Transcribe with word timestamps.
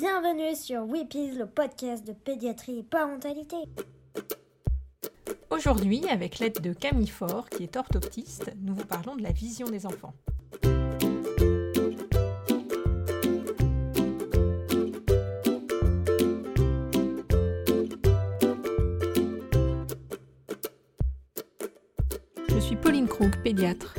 Bienvenue 0.00 0.54
sur 0.54 0.84
Weepies, 0.84 1.32
le 1.32 1.46
podcast 1.46 2.06
de 2.06 2.12
pédiatrie 2.12 2.78
et 2.78 2.82
parentalité. 2.84 3.56
Aujourd'hui, 5.50 6.08
avec 6.08 6.38
l'aide 6.38 6.60
de 6.60 6.72
Camille 6.72 7.08
Faure, 7.08 7.50
qui 7.50 7.64
est 7.64 7.76
orthoptiste, 7.76 8.52
nous 8.60 8.76
vous 8.76 8.84
parlons 8.84 9.16
de 9.16 9.24
la 9.24 9.32
vision 9.32 9.66
des 9.66 9.86
enfants. 9.86 10.14
Je 22.48 22.60
suis 22.60 22.76
Pauline 22.76 23.08
Krug, 23.08 23.34
pédiatre. 23.42 23.96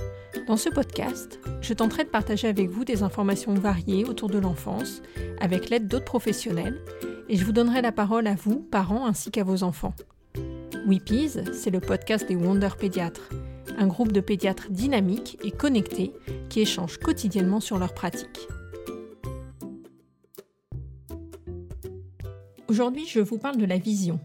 Dans 0.47 0.55
ce 0.55 0.69
podcast, 0.69 1.41
je 1.69 1.75
tenterai 1.75 2.03
de 2.03 2.09
partager 2.09 2.47
avec 2.47 2.67
vous 2.67 2.83
des 2.83 3.03
informations 3.03 3.53
variées 3.53 4.03
autour 4.03 4.27
de 4.27 4.39
l'enfance, 4.39 5.03
avec 5.39 5.69
l'aide 5.69 5.87
d'autres 5.87 6.03
professionnels, 6.03 6.81
et 7.29 7.37
je 7.37 7.45
vous 7.45 7.51
donnerai 7.51 7.83
la 7.83 7.91
parole 7.91 8.25
à 8.25 8.33
vous, 8.33 8.57
parents, 8.57 9.05
ainsi 9.05 9.29
qu'à 9.29 9.43
vos 9.43 9.61
enfants. 9.61 9.93
Weepies, 10.87 11.37
c'est 11.53 11.69
le 11.69 11.79
podcast 11.79 12.27
des 12.27 12.35
Wonder 12.35 12.69
Pédiatres, 12.75 13.29
un 13.77 13.85
groupe 13.85 14.11
de 14.11 14.19
pédiatres 14.19 14.71
dynamiques 14.71 15.37
et 15.43 15.51
connectés 15.51 16.11
qui 16.49 16.61
échangent 16.61 16.97
quotidiennement 16.97 17.59
sur 17.59 17.77
leurs 17.77 17.93
pratiques. 17.93 18.47
Aujourd'hui, 22.67 23.05
je 23.07 23.19
vous 23.19 23.37
parle 23.37 23.57
de 23.57 23.65
la 23.65 23.77
vision, 23.77 24.19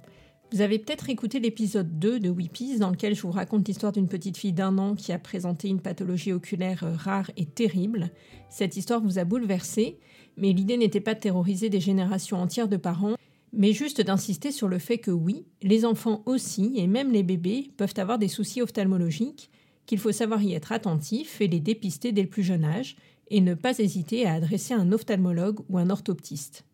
vous 0.55 0.61
avez 0.61 0.79
peut-être 0.79 1.11
écouté 1.11 1.41
l'épisode 1.41 1.99
2 1.99 2.21
de 2.21 2.31
Weepies 2.31 2.79
dans 2.79 2.91
lequel 2.91 3.17
je 3.17 3.23
vous 3.23 3.33
raconte 3.33 3.67
l'histoire 3.67 3.91
d'une 3.91 4.07
petite 4.07 4.37
fille 4.37 4.53
d'un 4.53 4.79
an 4.79 4.95
qui 4.95 5.11
a 5.11 5.19
présenté 5.19 5.67
une 5.67 5.81
pathologie 5.81 6.33
oculaire 6.33 6.85
euh, 6.85 6.95
rare 6.95 7.29
et 7.37 7.45
terrible. 7.45 8.11
Cette 8.51 8.77
histoire 8.77 9.01
vous 9.01 9.19
a 9.19 9.25
bouleversé, 9.25 9.99
mais 10.37 10.53
l'idée 10.53 10.77
n'était 10.77 11.01
pas 11.01 11.15
de 11.15 11.19
terroriser 11.19 11.71
des 11.71 11.81
générations 11.81 12.41
entières 12.41 12.69
de 12.69 12.77
parents, 12.77 13.17
mais 13.53 13.73
juste 13.73 14.01
d'insister 14.01 14.53
sur 14.53 14.69
le 14.69 14.79
fait 14.79 14.99
que 14.99 15.11
oui, 15.11 15.45
les 15.61 15.85
enfants 15.85 16.23
aussi, 16.25 16.75
et 16.77 16.87
même 16.87 17.11
les 17.11 17.25
bébés, 17.25 17.73
peuvent 17.77 17.95
avoir 17.97 18.21
des 18.21 18.29
soucis 18.29 18.63
ophtalmologiques, 18.63 19.51
qu'il 19.87 19.99
faut 19.99 20.13
savoir 20.13 20.41
y 20.41 20.55
être 20.55 20.71
attentif 20.71 21.41
et 21.41 21.49
les 21.49 21.59
dépister 21.59 22.13
dès 22.13 22.23
le 22.23 22.29
plus 22.29 22.45
jeune 22.45 22.65
âge, 22.65 22.95
et 23.29 23.41
ne 23.41 23.55
pas 23.55 23.81
hésiter 23.81 24.25
à 24.25 24.35
adresser 24.35 24.73
un 24.73 24.93
ophtalmologue 24.93 25.65
ou 25.69 25.79
un 25.79 25.91
orthoptiste. 25.91 26.65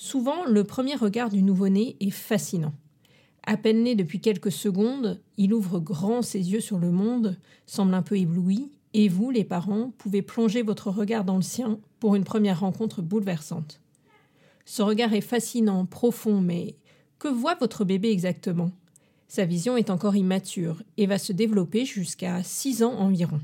Souvent, 0.00 0.44
le 0.44 0.62
premier 0.62 0.94
regard 0.94 1.28
du 1.28 1.42
nouveau-né 1.42 1.96
est 1.98 2.10
fascinant. 2.10 2.72
À 3.42 3.56
peine 3.56 3.82
né 3.82 3.96
depuis 3.96 4.20
quelques 4.20 4.52
secondes, 4.52 5.20
il 5.38 5.52
ouvre 5.52 5.80
grand 5.80 6.22
ses 6.22 6.52
yeux 6.52 6.60
sur 6.60 6.78
le 6.78 6.92
monde, 6.92 7.36
semble 7.66 7.92
un 7.94 8.02
peu 8.02 8.16
ébloui, 8.16 8.70
et 8.94 9.08
vous, 9.08 9.32
les 9.32 9.42
parents, 9.42 9.90
pouvez 9.98 10.22
plonger 10.22 10.62
votre 10.62 10.92
regard 10.92 11.24
dans 11.24 11.34
le 11.34 11.42
sien 11.42 11.80
pour 11.98 12.14
une 12.14 12.22
première 12.22 12.60
rencontre 12.60 13.02
bouleversante. 13.02 13.80
Ce 14.64 14.82
regard 14.82 15.14
est 15.14 15.20
fascinant, 15.20 15.84
profond, 15.84 16.40
mais 16.40 16.76
que 17.18 17.26
voit 17.26 17.56
votre 17.56 17.84
bébé 17.84 18.12
exactement? 18.12 18.70
Sa 19.26 19.46
vision 19.46 19.76
est 19.76 19.90
encore 19.90 20.14
immature 20.14 20.80
et 20.96 21.06
va 21.06 21.18
se 21.18 21.32
développer 21.32 21.84
jusqu'à 21.84 22.44
6 22.44 22.84
ans 22.84 22.94
environ. 22.94 23.40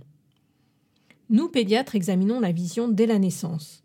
Nous, 1.30 1.48
pédiatres, 1.48 1.96
examinons 1.96 2.38
la 2.38 2.52
vision 2.52 2.86
dès 2.86 3.06
la 3.06 3.18
naissance. 3.18 3.83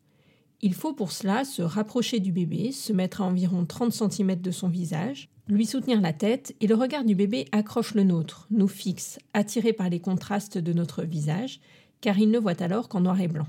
Il 0.61 0.73
faut 0.73 0.93
pour 0.93 1.13
cela 1.13 1.45
se 1.45 1.61
rapprocher 1.61 2.19
du 2.19 2.33
bébé, 2.33 2.71
se 2.73 2.91
mettre 2.91 3.21
à 3.21 3.25
environ 3.25 3.65
30 3.65 3.93
cm 3.93 4.35
de 4.35 4.51
son 4.51 4.67
visage, 4.67 5.29
lui 5.47 5.65
soutenir 5.65 6.01
la 6.01 6.11
tête 6.11 6.53
et 6.59 6.67
le 6.67 6.75
regard 6.75 7.05
du 7.05 7.15
bébé 7.15 7.45
accroche 7.53 7.95
le 7.95 8.03
nôtre, 8.03 8.45
nous 8.51 8.67
fixe, 8.67 9.19
attiré 9.33 9.71
par 9.71 9.89
les 9.89 10.01
contrastes 10.01 10.57
de 10.57 10.73
notre 10.73 11.03
visage, 11.03 11.61
car 12.01 12.19
il 12.19 12.29
ne 12.29 12.39
voit 12.39 12.61
alors 12.61 12.89
qu'en 12.89 13.01
noir 13.01 13.19
et 13.21 13.29
blanc. 13.29 13.47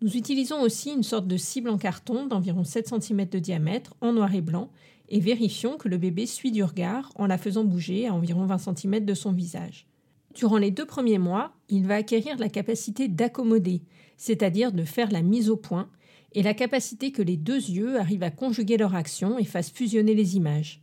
Nous 0.00 0.16
utilisons 0.16 0.60
aussi 0.60 0.92
une 0.92 1.02
sorte 1.02 1.26
de 1.26 1.36
cible 1.36 1.68
en 1.68 1.78
carton 1.78 2.26
d'environ 2.26 2.64
7 2.64 2.88
cm 2.88 3.28
de 3.28 3.38
diamètre 3.38 3.94
en 4.00 4.12
noir 4.12 4.34
et 4.34 4.40
blanc 4.40 4.70
et 5.08 5.20
vérifions 5.20 5.76
que 5.76 5.88
le 5.88 5.98
bébé 5.98 6.26
suit 6.26 6.52
du 6.52 6.64
regard 6.64 7.12
en 7.16 7.26
la 7.26 7.38
faisant 7.38 7.64
bouger 7.64 8.06
à 8.06 8.14
environ 8.14 8.46
20 8.46 8.58
cm 8.58 9.04
de 9.04 9.14
son 9.14 9.32
visage. 9.32 9.86
Durant 10.34 10.56
les 10.56 10.70
deux 10.70 10.86
premiers 10.86 11.18
mois, 11.18 11.52
il 11.68 11.86
va 11.86 11.96
acquérir 11.96 12.38
la 12.38 12.48
capacité 12.48 13.08
d'accommoder, 13.08 13.82
c'est-à-dire 14.16 14.72
de 14.72 14.84
faire 14.84 15.10
la 15.10 15.22
mise 15.22 15.50
au 15.50 15.56
point, 15.56 15.88
et 16.34 16.42
la 16.42 16.54
capacité 16.54 17.12
que 17.12 17.22
les 17.22 17.36
deux 17.36 17.56
yeux 17.56 17.98
arrivent 17.98 18.22
à 18.22 18.30
conjuguer 18.30 18.76
leur 18.76 18.94
action 18.94 19.38
et 19.38 19.44
fassent 19.44 19.70
fusionner 19.70 20.14
les 20.14 20.36
images. 20.36 20.80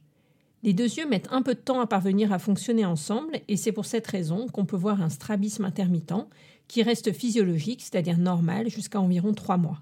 Les 0.61 0.73
deux 0.73 0.93
yeux 0.93 1.07
mettent 1.07 1.31
un 1.31 1.41
peu 1.41 1.53
de 1.53 1.59
temps 1.59 1.79
à 1.79 1.87
parvenir 1.87 2.33
à 2.33 2.39
fonctionner 2.39 2.85
ensemble 2.85 3.39
et 3.47 3.55
c'est 3.55 3.71
pour 3.71 3.85
cette 3.85 4.07
raison 4.07 4.47
qu'on 4.47 4.65
peut 4.65 4.75
voir 4.75 5.01
un 5.01 5.09
strabisme 5.09 5.63
intermittent 5.65 6.27
qui 6.67 6.83
reste 6.83 7.13
physiologique, 7.13 7.81
c'est-à-dire 7.81 8.17
normal, 8.17 8.69
jusqu'à 8.69 8.99
environ 8.99 9.33
3 9.33 9.57
mois. 9.57 9.81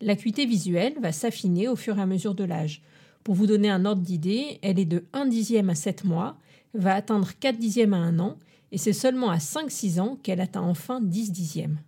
L'acuité 0.00 0.46
visuelle 0.46 0.94
va 1.00 1.12
s'affiner 1.12 1.68
au 1.68 1.76
fur 1.76 1.98
et 1.98 2.02
à 2.02 2.06
mesure 2.06 2.34
de 2.34 2.44
l'âge. 2.44 2.82
Pour 3.22 3.34
vous 3.34 3.46
donner 3.46 3.70
un 3.70 3.84
ordre 3.86 4.02
d'idée, 4.02 4.58
elle 4.62 4.78
est 4.78 4.84
de 4.84 5.04
1 5.12 5.26
dixième 5.26 5.70
à 5.70 5.74
7 5.74 6.04
mois, 6.04 6.36
va 6.74 6.94
atteindre 6.94 7.30
4 7.40 7.56
dixièmes 7.56 7.94
à 7.94 7.98
1 7.98 8.18
an, 8.18 8.36
et 8.72 8.78
c'est 8.78 8.92
seulement 8.92 9.30
à 9.30 9.38
5-6 9.38 10.00
ans 10.00 10.18
qu'elle 10.22 10.40
atteint 10.40 10.62
enfin 10.62 11.00
10 11.00 11.30
dixièmes. 11.30 11.78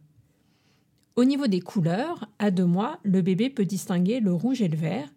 Au 1.17 1.25
niveau 1.25 1.47
des 1.47 1.61
couleurs, 1.61 2.29
à 2.39 2.51
deux 2.51 2.67
mois, 2.67 2.99
le 3.03 3.23
bébé 3.23 3.49
peut 3.49 3.65
distinguer 3.65 4.21
le 4.21 4.35
rouge 4.35 4.61
et 4.61 4.69
le 4.69 4.77
vert, 4.77 5.09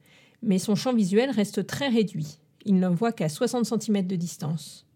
mais 0.41 0.57
son 0.57 0.73
champ 0.73 0.93
visuel 0.93 1.29
reste 1.29 1.67
très 1.67 1.89
réduit. 1.89 2.39
Il 2.63 2.79
ne 2.79 2.87
voit 2.87 3.11
qu'à 3.11 3.27
60 3.27 3.65
cm 3.65 4.07
de 4.07 4.15
distance. 4.15 4.87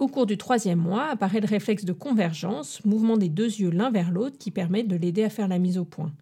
Au 0.00 0.08
cours 0.08 0.26
du 0.26 0.36
troisième 0.36 0.80
mois 0.80 1.10
apparaît 1.10 1.38
le 1.38 1.46
réflexe 1.46 1.84
de 1.84 1.92
convergence, 1.92 2.84
mouvement 2.84 3.16
des 3.16 3.28
deux 3.28 3.60
yeux 3.60 3.70
l'un 3.70 3.92
vers 3.92 4.10
l'autre 4.10 4.36
qui 4.36 4.50
permet 4.50 4.82
de 4.82 4.96
l'aider 4.96 5.22
à 5.22 5.30
faire 5.30 5.46
la 5.46 5.60
mise 5.60 5.78
au 5.78 5.84
point. 5.84 6.12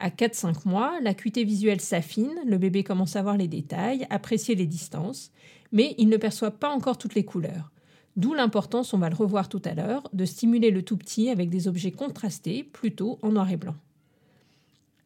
À 0.00 0.08
4-5 0.08 0.68
mois, 0.68 0.98
l'acuité 1.00 1.44
visuelle 1.44 1.80
s'affine, 1.80 2.34
le 2.44 2.58
bébé 2.58 2.82
commence 2.82 3.14
à 3.14 3.22
voir 3.22 3.36
les 3.36 3.46
détails, 3.46 4.04
apprécier 4.10 4.56
les 4.56 4.66
distances, 4.66 5.30
mais 5.70 5.94
il 5.96 6.08
ne 6.08 6.16
perçoit 6.16 6.50
pas 6.50 6.70
encore 6.70 6.98
toutes 6.98 7.14
les 7.14 7.24
couleurs. 7.24 7.70
D'où 8.16 8.34
l'importance, 8.34 8.92
on 8.92 8.98
va 8.98 9.08
le 9.08 9.16
revoir 9.16 9.48
tout 9.48 9.62
à 9.64 9.74
l'heure, 9.74 10.08
de 10.12 10.24
stimuler 10.24 10.70
le 10.70 10.82
tout 10.82 10.96
petit 10.96 11.30
avec 11.30 11.48
des 11.48 11.68
objets 11.68 11.92
contrastés, 11.92 12.64
plutôt 12.64 13.18
en 13.22 13.32
noir 13.32 13.50
et 13.50 13.56
blanc. 13.56 13.76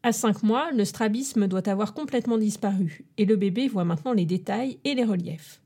À 0.02 0.12
5 0.12 0.42
mois, 0.42 0.70
le 0.72 0.84
strabisme 0.84 1.46
doit 1.46 1.66
avoir 1.68 1.94
complètement 1.94 2.36
disparu 2.36 3.06
et 3.16 3.24
le 3.24 3.36
bébé 3.36 3.68
voit 3.68 3.84
maintenant 3.84 4.12
les 4.12 4.26
détails 4.26 4.78
et 4.84 4.94
les 4.94 5.04
reliefs. 5.04 5.62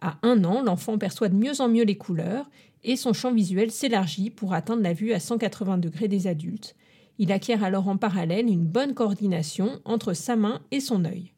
À 0.00 0.18
1 0.22 0.42
an, 0.44 0.62
l'enfant 0.62 0.98
perçoit 0.98 1.28
de 1.28 1.36
mieux 1.36 1.60
en 1.60 1.68
mieux 1.68 1.84
les 1.84 1.96
couleurs 1.96 2.50
et 2.82 2.96
son 2.96 3.12
champ 3.12 3.32
visuel 3.32 3.70
s'élargit 3.70 4.30
pour 4.30 4.54
atteindre 4.54 4.82
la 4.82 4.92
vue 4.92 5.12
à 5.12 5.20
180 5.20 5.78
degrés 5.78 6.08
des 6.08 6.26
adultes. 6.26 6.74
Il 7.18 7.30
acquiert 7.30 7.62
alors 7.62 7.88
en 7.88 7.96
parallèle 7.96 8.48
une 8.48 8.66
bonne 8.66 8.92
coordination 8.94 9.80
entre 9.84 10.14
sa 10.14 10.34
main 10.34 10.60
et 10.72 10.80
son 10.80 11.04
œil. 11.04 11.32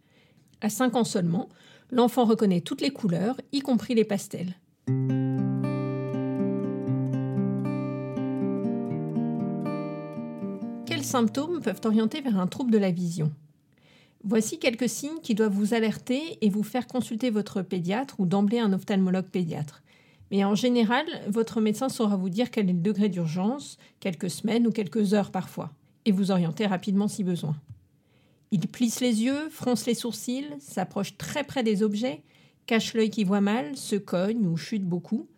À 0.63 0.71
5 0.71 0.97
ans 0.97 1.05
seulement, 1.05 1.51
l'enfant 1.91 2.25
reconnaît 2.25 2.63
toutes 2.63 2.81
les 2.81 2.93
couleurs, 2.93 3.37
y 3.53 3.61
compris 3.61 3.95
les 3.95 4.05
pastels. 4.05 4.55
Quels 10.87 11.03
symptômes 11.03 11.61
peuvent 11.61 11.81
orienter 11.85 12.21
vers 12.21 12.39
un 12.39 12.47
trouble 12.47 12.71
de 12.71 12.79
la 12.79 12.93
vision? 12.93 13.33
Voici 14.23 14.61
quelques 14.61 14.89
signes 14.89 15.21
qui 15.21 15.35
doivent 15.35 15.53
vous 15.53 15.75
alerter 15.75 16.39
et 16.41 16.49
vous 16.49 16.63
faire 16.63 16.87
consulter 16.87 17.31
votre 17.31 17.63
pédiatre 17.63 18.21
ou 18.21 18.27
d'emblée 18.27 18.61
un 18.61 18.73
ophtalmologue 18.73 19.27
pédiatre. 19.27 19.83
Mais 20.31 20.45
en 20.45 20.55
général, 20.55 21.05
votre 21.29 21.61
médecin 21.61 21.89
saura 21.89 22.17
vous 22.17 22.31
dire 22.31 22.53
quel 22.53 22.71
est 22.71 22.73
le 22.73 22.79
degré 22.79 23.09
d'urgence, 23.09 23.79
quelques 23.99 24.31
semaines 24.31 24.69
ou 24.69 24.71
quelques 24.71 25.13
heures 25.13 25.33
parfois, 25.33 25.73
et 26.05 26.13
vous 26.13 26.31
orienter 26.31 26.67
rapidement 26.67 27.09
si 27.09 27.25
besoin. 27.25 27.57
Il 28.53 28.69
plisse 28.69 29.01
les 29.01 29.25
yeux, 29.25 29.49
fronce 29.51 29.87
les 29.87 29.95
sourcils, 29.95 30.55
s'approche 30.61 31.19
très 31.19 31.43
près 31.43 31.65
des 31.65 31.83
objets, 31.83 32.23
cache 32.67 32.95
l'œil 32.95 33.11
qui 33.11 33.25
voit 33.25 33.41
mal, 33.41 33.77
se 33.77 33.97
cogne 33.97 34.47
ou 34.47 34.57
chute 34.57 34.85
beaucoup. 34.85 35.29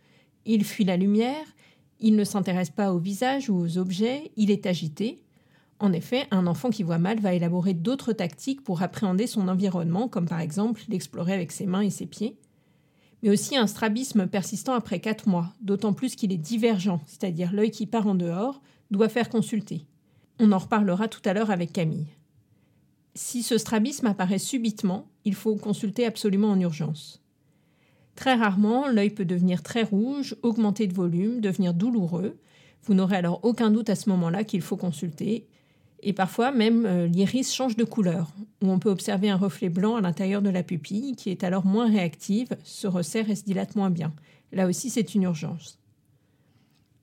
Il 0.44 0.64
fuit 0.64 0.84
la 0.84 0.96
lumière, 0.96 1.44
il 2.00 2.16
ne 2.16 2.24
s'intéresse 2.24 2.70
pas 2.70 2.92
au 2.92 2.98
visage 2.98 3.50
ou 3.50 3.56
aux 3.56 3.78
objets, 3.78 4.32
il 4.36 4.50
est 4.50 4.66
agité. 4.66 5.22
En 5.80 5.92
effet, 5.92 6.26
un 6.30 6.46
enfant 6.46 6.70
qui 6.70 6.82
voit 6.82 6.98
mal 6.98 7.20
va 7.20 7.34
élaborer 7.34 7.74
d'autres 7.74 8.12
tactiques 8.12 8.64
pour 8.64 8.82
appréhender 8.82 9.26
son 9.26 9.46
environnement, 9.48 10.08
comme 10.08 10.26
par 10.26 10.40
exemple 10.40 10.82
l'explorer 10.88 11.32
avec 11.32 11.52
ses 11.52 11.66
mains 11.66 11.82
et 11.82 11.90
ses 11.90 12.06
pieds. 12.06 12.36
Mais 13.22 13.30
aussi 13.30 13.56
un 13.56 13.66
strabisme 13.66 14.26
persistant 14.26 14.74
après 14.74 15.00
4 15.00 15.28
mois, 15.28 15.52
d'autant 15.60 15.92
plus 15.92 16.14
qu'il 16.14 16.32
est 16.32 16.36
divergent, 16.36 17.00
c'est-à-dire 17.06 17.52
l'œil 17.52 17.70
qui 17.70 17.86
part 17.86 18.06
en 18.06 18.14
dehors, 18.14 18.60
doit 18.90 19.08
faire 19.08 19.28
consulter. 19.28 19.86
On 20.40 20.52
en 20.52 20.58
reparlera 20.58 21.08
tout 21.08 21.20
à 21.24 21.32
l'heure 21.32 21.50
avec 21.50 21.72
Camille. 21.72 22.06
Si 23.14 23.42
ce 23.42 23.58
strabisme 23.58 24.06
apparaît 24.06 24.38
subitement, 24.38 25.08
il 25.24 25.34
faut 25.34 25.56
consulter 25.56 26.06
absolument 26.06 26.50
en 26.50 26.60
urgence. 26.60 27.22
Très 28.14 28.34
rarement, 28.34 28.88
l'œil 28.88 29.10
peut 29.10 29.24
devenir 29.24 29.62
très 29.62 29.82
rouge, 29.82 30.36
augmenter 30.42 30.86
de 30.86 30.94
volume, 30.94 31.40
devenir 31.40 31.72
douloureux. 31.74 32.36
Vous 32.82 32.94
n'aurez 32.94 33.16
alors 33.16 33.40
aucun 33.44 33.70
doute 33.70 33.90
à 33.90 33.94
ce 33.94 34.08
moment-là 34.10 34.44
qu'il 34.44 34.60
faut 34.60 34.76
consulter. 34.76 35.46
Et 36.02 36.12
parfois 36.12 36.50
même 36.52 36.86
euh, 36.86 37.06
l'iris 37.06 37.54
change 37.54 37.76
de 37.76 37.84
couleur, 37.84 38.32
où 38.62 38.70
on 38.70 38.78
peut 38.78 38.90
observer 38.90 39.30
un 39.30 39.36
reflet 39.36 39.68
blanc 39.68 39.96
à 39.96 40.00
l'intérieur 40.00 40.42
de 40.42 40.50
la 40.50 40.62
pupille 40.62 41.14
qui 41.16 41.30
est 41.30 41.44
alors 41.44 41.66
moins 41.66 41.90
réactive, 41.90 42.48
se 42.64 42.86
resserre 42.86 43.30
et 43.30 43.36
se 43.36 43.44
dilate 43.44 43.76
moins 43.76 43.90
bien. 43.90 44.12
Là 44.52 44.66
aussi, 44.66 44.90
c'est 44.90 45.14
une 45.14 45.24
urgence. 45.24 45.78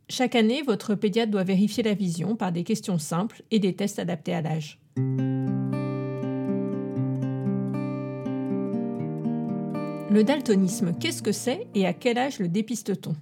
Chaque 0.10 0.36
année, 0.36 0.62
votre 0.62 0.96
pédiatre 0.96 1.31
doit 1.31 1.44
vérifier 1.44 1.81
la 1.81 1.94
vision 1.94 2.36
par 2.36 2.52
des 2.52 2.63
questions 2.63 3.00
simples 3.00 3.42
et 3.52 3.60
des 3.60 3.75
tests 3.75 4.00
adaptés 4.00 4.34
à 4.34 4.42
l'âge. 4.42 4.80
Le 10.15 10.23
daltonisme, 10.23 10.94
qu'est-ce 10.97 11.21
que 11.21 11.33
c'est 11.33 11.67
et 11.75 11.85
à 11.85 11.91
quel 11.91 12.17
âge 12.17 12.39
le 12.39 12.47
dépiste-t-on? 12.47 13.17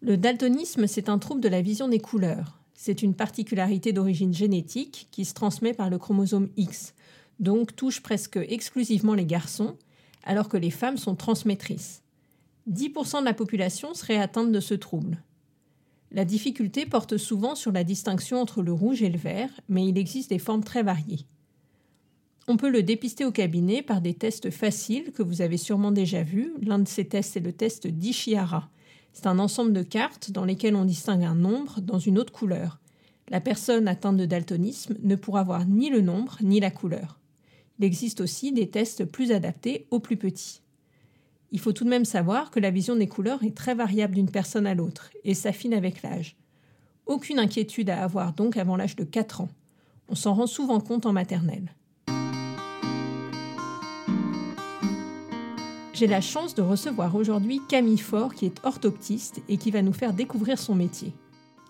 Le 0.00 0.16
daltonisme, 0.16 0.86
c'est 0.86 1.10
un 1.10 1.18
trouble 1.18 1.42
de 1.42 1.50
la 1.50 1.60
vision 1.60 1.86
des 1.86 1.98
couleurs. 1.98 2.58
C'est 2.72 3.02
une 3.02 3.12
particularité 3.12 3.92
d'origine 3.92 4.32
génétique 4.32 5.08
qui 5.10 5.26
se 5.26 5.34
transmet 5.34 5.74
par 5.74 5.90
le 5.90 5.98
chromosome 5.98 6.48
X, 6.56 6.94
donc 7.40 7.76
touche 7.76 8.00
presque 8.00 8.38
exclusivement 8.38 9.12
les 9.12 9.26
garçons, 9.26 9.76
alors 10.24 10.48
que 10.48 10.56
les 10.56 10.70
femmes 10.70 10.96
sont 10.96 11.14
transmettrices. 11.14 12.02
10% 12.70 13.20
de 13.20 13.26
la 13.26 13.34
population 13.34 13.92
serait 13.92 14.16
atteinte 14.16 14.52
de 14.52 14.60
ce 14.60 14.72
trouble. 14.72 15.22
La 16.10 16.24
difficulté 16.24 16.86
porte 16.86 17.18
souvent 17.18 17.54
sur 17.54 17.70
la 17.70 17.84
distinction 17.84 18.40
entre 18.40 18.62
le 18.62 18.72
rouge 18.72 19.02
et 19.02 19.10
le 19.10 19.18
vert, 19.18 19.50
mais 19.68 19.86
il 19.86 19.98
existe 19.98 20.30
des 20.30 20.38
formes 20.38 20.64
très 20.64 20.82
variées. 20.82 21.26
On 22.48 22.56
peut 22.56 22.70
le 22.70 22.84
dépister 22.84 23.24
au 23.24 23.32
cabinet 23.32 23.82
par 23.82 24.00
des 24.00 24.14
tests 24.14 24.50
faciles 24.50 25.10
que 25.12 25.24
vous 25.24 25.42
avez 25.42 25.56
sûrement 25.56 25.90
déjà 25.90 26.22
vus. 26.22 26.52
L'un 26.62 26.78
de 26.78 26.86
ces 26.86 27.04
tests 27.04 27.36
est 27.36 27.40
le 27.40 27.52
test 27.52 27.88
d'Ishihara. 27.88 28.68
C'est 29.12 29.26
un 29.26 29.40
ensemble 29.40 29.72
de 29.72 29.82
cartes 29.82 30.30
dans 30.30 30.44
lesquelles 30.44 30.76
on 30.76 30.84
distingue 30.84 31.24
un 31.24 31.34
nombre 31.34 31.80
dans 31.80 31.98
une 31.98 32.18
autre 32.18 32.32
couleur. 32.32 32.78
La 33.30 33.40
personne 33.40 33.88
atteinte 33.88 34.16
de 34.16 34.26
daltonisme 34.26 34.94
ne 35.02 35.16
pourra 35.16 35.42
voir 35.42 35.66
ni 35.66 35.90
le 35.90 36.00
nombre 36.00 36.38
ni 36.40 36.60
la 36.60 36.70
couleur. 36.70 37.18
Il 37.80 37.84
existe 37.84 38.20
aussi 38.20 38.52
des 38.52 38.70
tests 38.70 39.04
plus 39.04 39.32
adaptés 39.32 39.88
aux 39.90 39.98
plus 39.98 40.16
petits. 40.16 40.62
Il 41.50 41.58
faut 41.58 41.72
tout 41.72 41.84
de 41.84 41.90
même 41.90 42.04
savoir 42.04 42.52
que 42.52 42.60
la 42.60 42.70
vision 42.70 42.94
des 42.94 43.08
couleurs 43.08 43.42
est 43.42 43.56
très 43.56 43.74
variable 43.74 44.14
d'une 44.14 44.30
personne 44.30 44.68
à 44.68 44.74
l'autre 44.74 45.10
et 45.24 45.34
s'affine 45.34 45.74
avec 45.74 46.02
l'âge. 46.02 46.36
Aucune 47.06 47.40
inquiétude 47.40 47.90
à 47.90 48.04
avoir 48.04 48.34
donc 48.34 48.56
avant 48.56 48.76
l'âge 48.76 48.94
de 48.94 49.04
4 49.04 49.40
ans. 49.40 49.50
On 50.08 50.14
s'en 50.14 50.34
rend 50.34 50.46
souvent 50.46 50.80
compte 50.80 51.06
en 51.06 51.12
maternelle. 51.12 51.74
J'ai 55.96 56.06
la 56.06 56.20
chance 56.20 56.54
de 56.54 56.60
recevoir 56.60 57.14
aujourd'hui 57.14 57.62
Camille 57.70 57.96
Faure, 57.96 58.34
qui 58.34 58.44
est 58.44 58.62
orthoptiste 58.64 59.40
et 59.48 59.56
qui 59.56 59.70
va 59.70 59.80
nous 59.80 59.94
faire 59.94 60.12
découvrir 60.12 60.58
son 60.58 60.74
métier. 60.74 61.14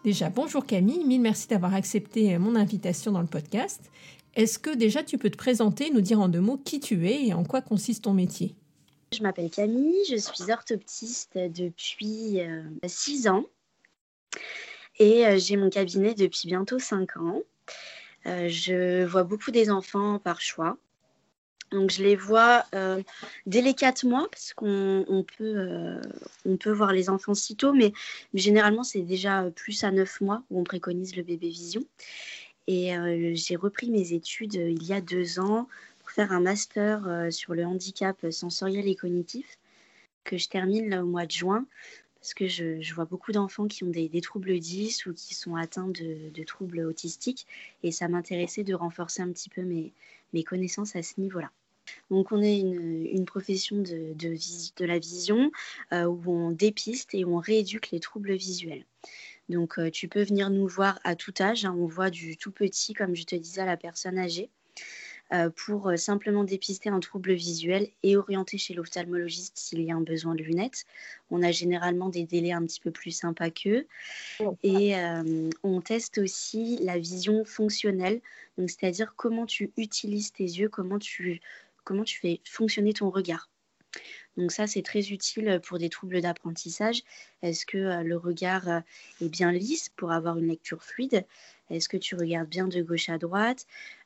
Déjà, 0.03 0.31
bonjour 0.31 0.67
Camille, 0.67 1.05
mille 1.05 1.21
merci 1.21 1.47
d'avoir 1.47 1.75
accepté 1.75 2.37
mon 2.37 2.57
invitation 2.57 3.13
dans 3.13 3.21
le 3.21 3.29
podcast. 3.29 3.89
Est-ce 4.35 4.59
que 4.59 4.75
déjà 4.75 5.05
tu 5.05 5.17
peux 5.17 5.31
te 5.31 5.37
présenter, 5.37 5.91
nous 5.91 6.01
dire 6.01 6.19
en 6.19 6.29
deux 6.29 6.41
mots 6.41 6.59
qui 6.59 6.81
tu 6.81 7.07
es 7.09 7.29
et 7.29 7.35
en 7.35 7.45
quoi 7.45 7.63
consiste 7.63 8.03
ton 8.03 8.15
métier? 8.15 8.57
Je 9.13 9.23
m'appelle 9.23 9.49
Camille, 9.49 9.95
je 10.11 10.17
suis 10.17 10.51
orthoptiste 10.51 11.39
depuis 11.39 12.41
6 12.85 13.29
euh, 13.29 13.31
ans 13.31 13.45
et 14.99 15.25
euh, 15.25 15.39
j'ai 15.39 15.57
mon 15.57 15.71
cabinet 15.71 16.15
depuis 16.15 16.49
bientôt 16.49 16.81
5 16.81 17.17
ans. 17.19 17.43
Euh, 18.27 18.49
je 18.49 19.05
vois 19.05 19.23
beaucoup 19.23 19.53
des 19.53 19.71
enfants 19.71 20.19
par 20.19 20.41
choix. 20.41 20.79
Donc 21.73 21.91
je 21.91 22.03
les 22.03 22.17
vois 22.17 22.65
euh, 22.75 23.03
dès 23.47 23.61
les 23.61 23.75
4 23.75 24.05
mois 24.07 24.29
parce 24.31 24.55
qu'on 24.55 25.25
peut, 25.37 25.55
euh, 25.57 26.01
peut 26.61 26.71
voir 26.71 26.93
les 26.93 27.11
enfants 27.11 27.35
si 27.35 27.57
tôt, 27.57 27.73
mais, 27.73 27.93
généralement 28.35 28.85
c'est 28.85 29.03
déjà 29.03 29.51
plus 29.55 29.83
à 29.85 29.91
9 29.91 30.21
mois 30.21 30.43
où 30.51 30.61
on 30.61 30.65
préconise 30.65 31.17
le 31.17 31.23
bébé 31.23 31.49
vision. 31.49 31.85
Et 32.69 32.97
euh, 32.97 33.33
j'ai 33.35 33.57
repris 33.57 33.91
mes 33.91 34.13
études 34.13 34.55
il 34.55 34.83
y 34.85 34.93
a 34.93 35.01
deux 35.01 35.39
ans 35.39 35.69
pour 36.01 36.11
faire 36.11 36.33
un 36.33 36.41
master 36.41 37.29
sur 37.31 37.55
le 37.55 37.65
handicap 37.65 38.17
sensoriel 38.31 38.89
et 38.89 38.95
cognitif 38.95 39.59
que 40.25 40.37
je 40.37 40.49
termine 40.49 40.95
au 40.95 41.07
mois 41.07 41.27
de 41.27 41.33
juin 41.33 41.67
parce 42.27 42.35
que 42.35 42.49
je, 42.49 42.93
vois 42.93 43.05
beaucoup 43.05 43.31
d'enfants 43.31 43.69
qui 43.69 43.85
ont 43.85 43.91
des, 43.91 44.21
troubles 44.21 44.59
10 44.59 45.07
ou 45.07 45.15
qui 45.15 45.37
sont 45.37 45.55
atteints 45.55 45.87
de, 45.87 46.43
troubles 46.43 46.81
autistiques 46.81 47.47
et 47.85 47.93
ça 47.93 48.09
m'intéressait 48.09 48.65
de 48.65 48.75
renforcer 48.75 49.23
un 49.23 49.31
petit 49.31 49.49
peu 49.49 49.63
mes, 49.63 49.93
mes 50.33 50.45
connaissances 50.45 50.97
à 50.97 51.03
ce 51.03 51.21
niveau-là. 51.21 51.51
Donc 52.11 52.33
on 52.33 52.43
est 52.43 52.59
une, 52.59 53.25
profession 53.27 53.77
de, 53.77 54.13
de, 54.15 54.85
la 54.85 54.99
vision 54.99 55.51
euh, 55.93 56.05
où 56.05 56.23
on 56.31 56.51
dépiste 56.51 57.15
et 57.15 57.25
on 57.25 57.39
rééduque 57.39 57.91
les 57.91 58.01
troubles 58.01 58.35
visuels. 58.35 58.85
Donc 59.49 59.79
euh, 59.79 59.91
tu 59.91 60.09
peux 60.09 60.23
venir 60.23 60.51
nous 60.51 60.67
voir 60.67 60.99
à 61.05 61.15
tout 61.15 61.35
âge, 61.41 61.65
hein. 61.65 61.77
on 61.79 61.87
voit 61.87 62.11
du 62.11 62.37
tout 62.37 62.51
petit, 62.51 62.95
comme 62.95 63.15
je 63.15 63.25
te 63.25 63.37
disais, 63.37 63.61
à 63.61 63.67
la 63.67 63.77
personne 63.77 64.19
âgée. 64.19 64.51
Euh, 65.33 65.51
pour 65.51 65.91
simplement 65.97 66.45
dépister 66.45 66.89
un 66.89 67.01
trouble 67.01 67.33
visuel 67.33 67.89
et 68.05 68.17
orienter 68.17 68.59
chez 68.59 68.75
l'ophtalmologiste 68.75 69.59
s'il 69.59 69.83
y 69.83 69.91
a 69.91 69.97
un 69.97 70.01
besoin 70.01 70.37
de 70.37 70.43
lunettes. 70.45 70.85
On 71.31 71.43
a 71.43 71.51
généralement 71.51 72.09
des 72.09 72.23
délais 72.25 72.53
un 72.53 72.65
petit 72.65 72.79
peu 72.79 72.93
plus 72.93 73.11
sympas 73.11 73.51
qu'eux. 73.51 73.87
Et 74.63 74.95
on 75.65 75.81
teste 75.81 76.19
aussi 76.19 76.79
la 76.81 76.97
vision 76.97 77.45
fonctionnelle, 77.45 78.21
c'est-à-dire 78.57 79.15
comment 79.17 79.47
tu 79.47 79.73
utilises 79.77 80.33
tes 80.33 80.45
yeux, 80.45 80.69
comment 80.69 81.01
tu 81.01 81.41
comment 81.83 82.05
tu 82.05 82.21
fais 82.21 82.41
fonctionner 82.45 82.93
ton 82.93 83.11
regard. 83.11 83.49
Donc 84.37 84.53
ça, 84.53 84.67
c'est 84.67 84.83
très 84.83 85.09
utile 85.09 85.61
pour 85.65 85.79
des 85.79 85.89
troubles 85.89 86.21
d'apprentissage. 86.21 87.03
Est-ce 87.43 87.65
que 87.65 87.79
euh, 87.79 88.03
le 88.03 88.17
regard 88.17 88.69
euh, 88.69 88.81
est 89.23 89.29
bien 89.29 89.51
lisse 89.51 89.89
pour 89.97 90.13
avoir 90.13 90.37
une 90.37 90.49
lecture 90.49 90.83
fluide? 90.83 91.25
Est-ce 91.71 91.89
que 91.89 91.97
tu 91.97 92.15
regardes 92.15 92.49
bien 92.49 92.69
de 92.69 92.83
gauche 92.83 93.09
à 93.09 93.19
droite? 93.19 93.67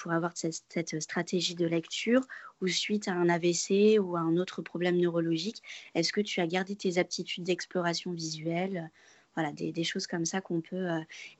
pour 0.00 0.12
avoir 0.12 0.32
cette, 0.36 1.00
stratégie 1.00 1.54
de 1.54 1.66
lecture 1.66 2.22
Ou 2.60 2.68
suite 2.68 3.08
à 3.08 3.12
un 3.12 3.28
AVC 3.28 3.98
ou 4.00 4.16
à 4.16 4.20
un 4.20 4.36
autre 4.36 4.62
problème 4.62 4.96
neurologique, 4.96 5.62
est-ce 5.94 6.12
que 6.12 6.20
tu 6.20 6.40
as 6.40 6.46
gardé 6.46 6.76
tes 6.76 6.98
aptitudes 6.98 7.44
d'exploration 7.44 8.12
visuelle? 8.12 8.90
Voilà, 9.34 9.52
des, 9.52 9.84
choses 9.84 10.06
comme 10.06 10.26
ça 10.26 10.40
qu'on 10.40 10.60
peut 10.60 10.88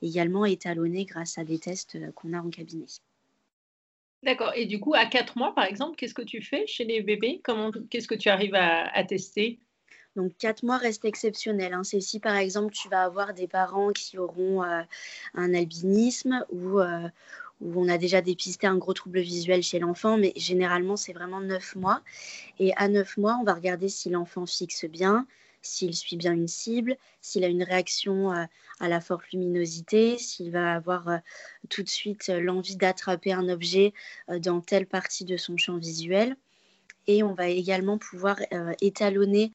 également 0.01 0.45
étalonner 0.45 1.05
grâce 1.05 1.37
à 1.37 1.43
des 1.43 1.59
tests 1.59 1.97
qu'on 2.15 2.33
a 2.33 2.41
en 2.41 2.49
cabinet. 2.49 2.87
D'accord. 4.23 4.53
Et 4.55 4.65
du 4.65 4.79
coup, 4.79 4.93
à 4.93 5.05
4 5.05 5.37
mois, 5.37 5.53
par 5.53 5.65
exemple, 5.65 5.97
qu'est-ce 5.97 6.13
que 6.13 6.21
tu 6.21 6.41
fais 6.41 6.65
chez 6.65 6.85
les 6.85 7.01
bébés? 7.01 7.41
Comment, 7.43 7.71
Qu'est-ce 7.89 8.07
que 8.07 8.15
tu 8.15 8.29
arrives 8.29 8.55
à, 8.55 9.03
tester? 9.03 9.59
Donc, 10.15 10.31
4 10.37 10.63
mois 10.63 10.77
reste 10.77 11.03
exceptionnel. 11.03 11.73
Hein. 11.73 11.83
C'est 11.83 11.99
si, 11.99 12.19
par 12.19 12.37
exemple, 12.37 12.73
tu 12.73 12.87
vas 12.87 13.03
avoir 13.03 13.33
des 13.33 13.47
parents 13.47 13.91
qui 13.91 14.17
auront 14.17 14.63
euh, 14.63 14.81
un 15.33 15.53
albinisme 15.53 16.45
ou 16.49 16.79
euh, 16.79 17.09
où 17.63 17.81
on 17.81 17.87
a 17.87 17.97
déjà 17.97 18.21
dépisté 18.21 18.67
un 18.67 18.77
gros 18.77 18.93
trouble 18.93 19.19
visuel 19.19 19.63
chez 19.63 19.79
l'enfant, 19.79 20.17
mais 20.17 20.33
généralement, 20.35 20.97
c'est 20.97 21.13
vraiment 21.13 21.41
9 21.41 21.75
mois. 21.75 22.01
Et 22.59 22.73
à 22.75 22.87
9 22.87 23.17
mois, 23.17 23.37
on 23.39 23.43
va 23.43 23.53
regarder 23.53 23.89
si 23.89 24.09
l'enfant 24.09 24.45
fixe 24.45 24.85
bien, 24.85 25.25
s'il 25.61 25.95
suit 25.95 26.17
bien 26.17 26.33
une 26.33 26.47
cible, 26.47 26.97
s'il 27.21 27.43
a 27.43 27.47
une 27.47 27.63
réaction 27.63 28.33
euh, 28.33 28.43
à 28.79 28.89
la 28.89 28.99
forte 28.99 29.31
luminosité, 29.31 30.17
s'il 30.17 30.51
va 30.51 30.75
avoir 30.75 31.07
euh, 31.07 31.17
tout 31.69 31.83
de 31.83 31.89
suite 31.89 32.29
euh, 32.29 32.41
l'envie 32.41 32.75
d'attraper 32.75 33.31
un 33.31 33.47
objet 33.49 33.93
dans 34.27 34.59
telle 34.59 34.85
partie 34.85 35.25
de 35.25 35.37
son 35.37 35.57
champ 35.57 35.77
visuel. 35.77 36.35
Et 37.07 37.23
on 37.23 37.33
va 37.33 37.49
également 37.49 37.97
pouvoir 37.97 38.37
étalonner 38.79 39.51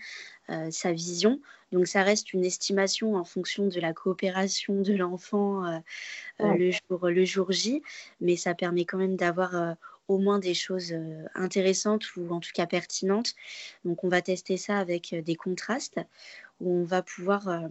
sa 0.71 0.93
vision. 0.93 1.41
Donc 1.73 1.87
ça 1.87 2.03
reste 2.03 2.33
une 2.33 2.45
estimation 2.45 3.17
en 3.17 3.25
fonction 3.25 3.67
de 3.67 3.81
la 3.81 3.93
coopération 3.93 4.81
de 4.81 4.95
l'enfant 4.95 5.83
le, 6.39 6.71
jour, 6.71 7.09
le 7.09 7.25
jour 7.25 7.53
J, 7.53 7.83
mais 8.21 8.37
ça 8.37 8.55
permet 8.55 8.85
quand 8.85 8.99
même 8.99 9.17
d'avoir 9.17 9.77
au 10.09 10.19
moins 10.19 10.39
des 10.39 10.55
choses 10.55 10.93
euh, 10.93 11.25
intéressantes 11.35 12.17
ou 12.17 12.33
en 12.33 12.41
tout 12.41 12.51
cas 12.55 12.67
pertinentes. 12.67 13.35
Donc 13.85 14.03
on 14.05 14.09
va 14.09 14.23
tester 14.23 14.57
ça 14.57 14.79
avec 14.79 15.13
euh, 15.13 15.23
des 15.23 15.37
contrastes 15.37 16.01
où 16.61 16.73
on 16.73 16.85
va 16.85 17.03
pouvoir, 17.03 17.49
euh, 17.49 17.69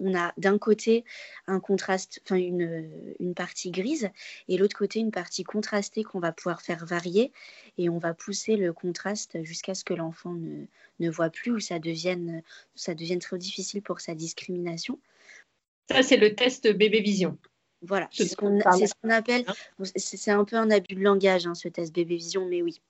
on 0.00 0.14
a 0.14 0.32
d'un 0.36 0.58
côté 0.58 1.04
un 1.46 1.60
contraste, 1.60 2.20
enfin 2.24 2.36
une, 2.36 2.90
une, 3.20 3.34
partie 3.34 3.70
grise 3.70 4.10
et 4.48 4.56
l'autre 4.56 4.76
côté 4.76 5.00
une 5.00 5.10
partie 5.10 5.44
contrastée 5.44 6.02
qu'on 6.02 6.20
va 6.20 6.32
pouvoir 6.32 6.62
faire 6.62 6.84
varier 6.84 7.32
et 7.78 7.88
on 7.88 7.98
va 7.98 8.14
pousser 8.14 8.56
le 8.56 8.72
contraste 8.72 9.42
jusqu'à 9.42 9.74
ce 9.74 9.84
que 9.84 9.94
l'enfant 9.94 10.34
ne, 10.34 10.66
ne 11.00 11.10
voit 11.10 11.30
plus 11.30 11.52
ou 11.52 11.60
ça 11.60 11.78
devienne, 11.78 12.42
ça 12.74 12.94
devienne 12.94 13.20
trop 13.20 13.36
difficile 13.36 13.82
pour 13.82 14.00
sa 14.00 14.14
discrimination. 14.14 14.98
Ça, 15.90 16.02
c'est 16.02 16.16
le 16.16 16.34
test 16.34 16.66
bébé 16.68 17.00
vision. 17.00 17.38
Voilà, 17.82 18.08
c'est 18.10 18.26
ce 18.26 18.36
qu'on 18.36 18.60
appelle, 19.10 19.44
hein 19.46 19.84
c'est 19.96 20.30
un 20.30 20.46
peu 20.46 20.56
un 20.56 20.70
abus 20.70 20.94
de 20.94 21.02
langage, 21.02 21.46
hein, 21.46 21.54
ce 21.54 21.68
test 21.68 21.94
bébé 21.94 22.16
vision, 22.16 22.46
mais 22.48 22.62
oui, 22.62 22.80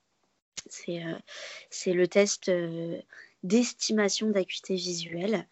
c'est 0.69 1.03
euh, 1.03 1.93
le 1.93 2.07
test 2.07 2.49
euh, 2.49 3.01
d'estimation 3.47 4.29
d'acuité 4.29 4.75
visuelle, 4.75 5.47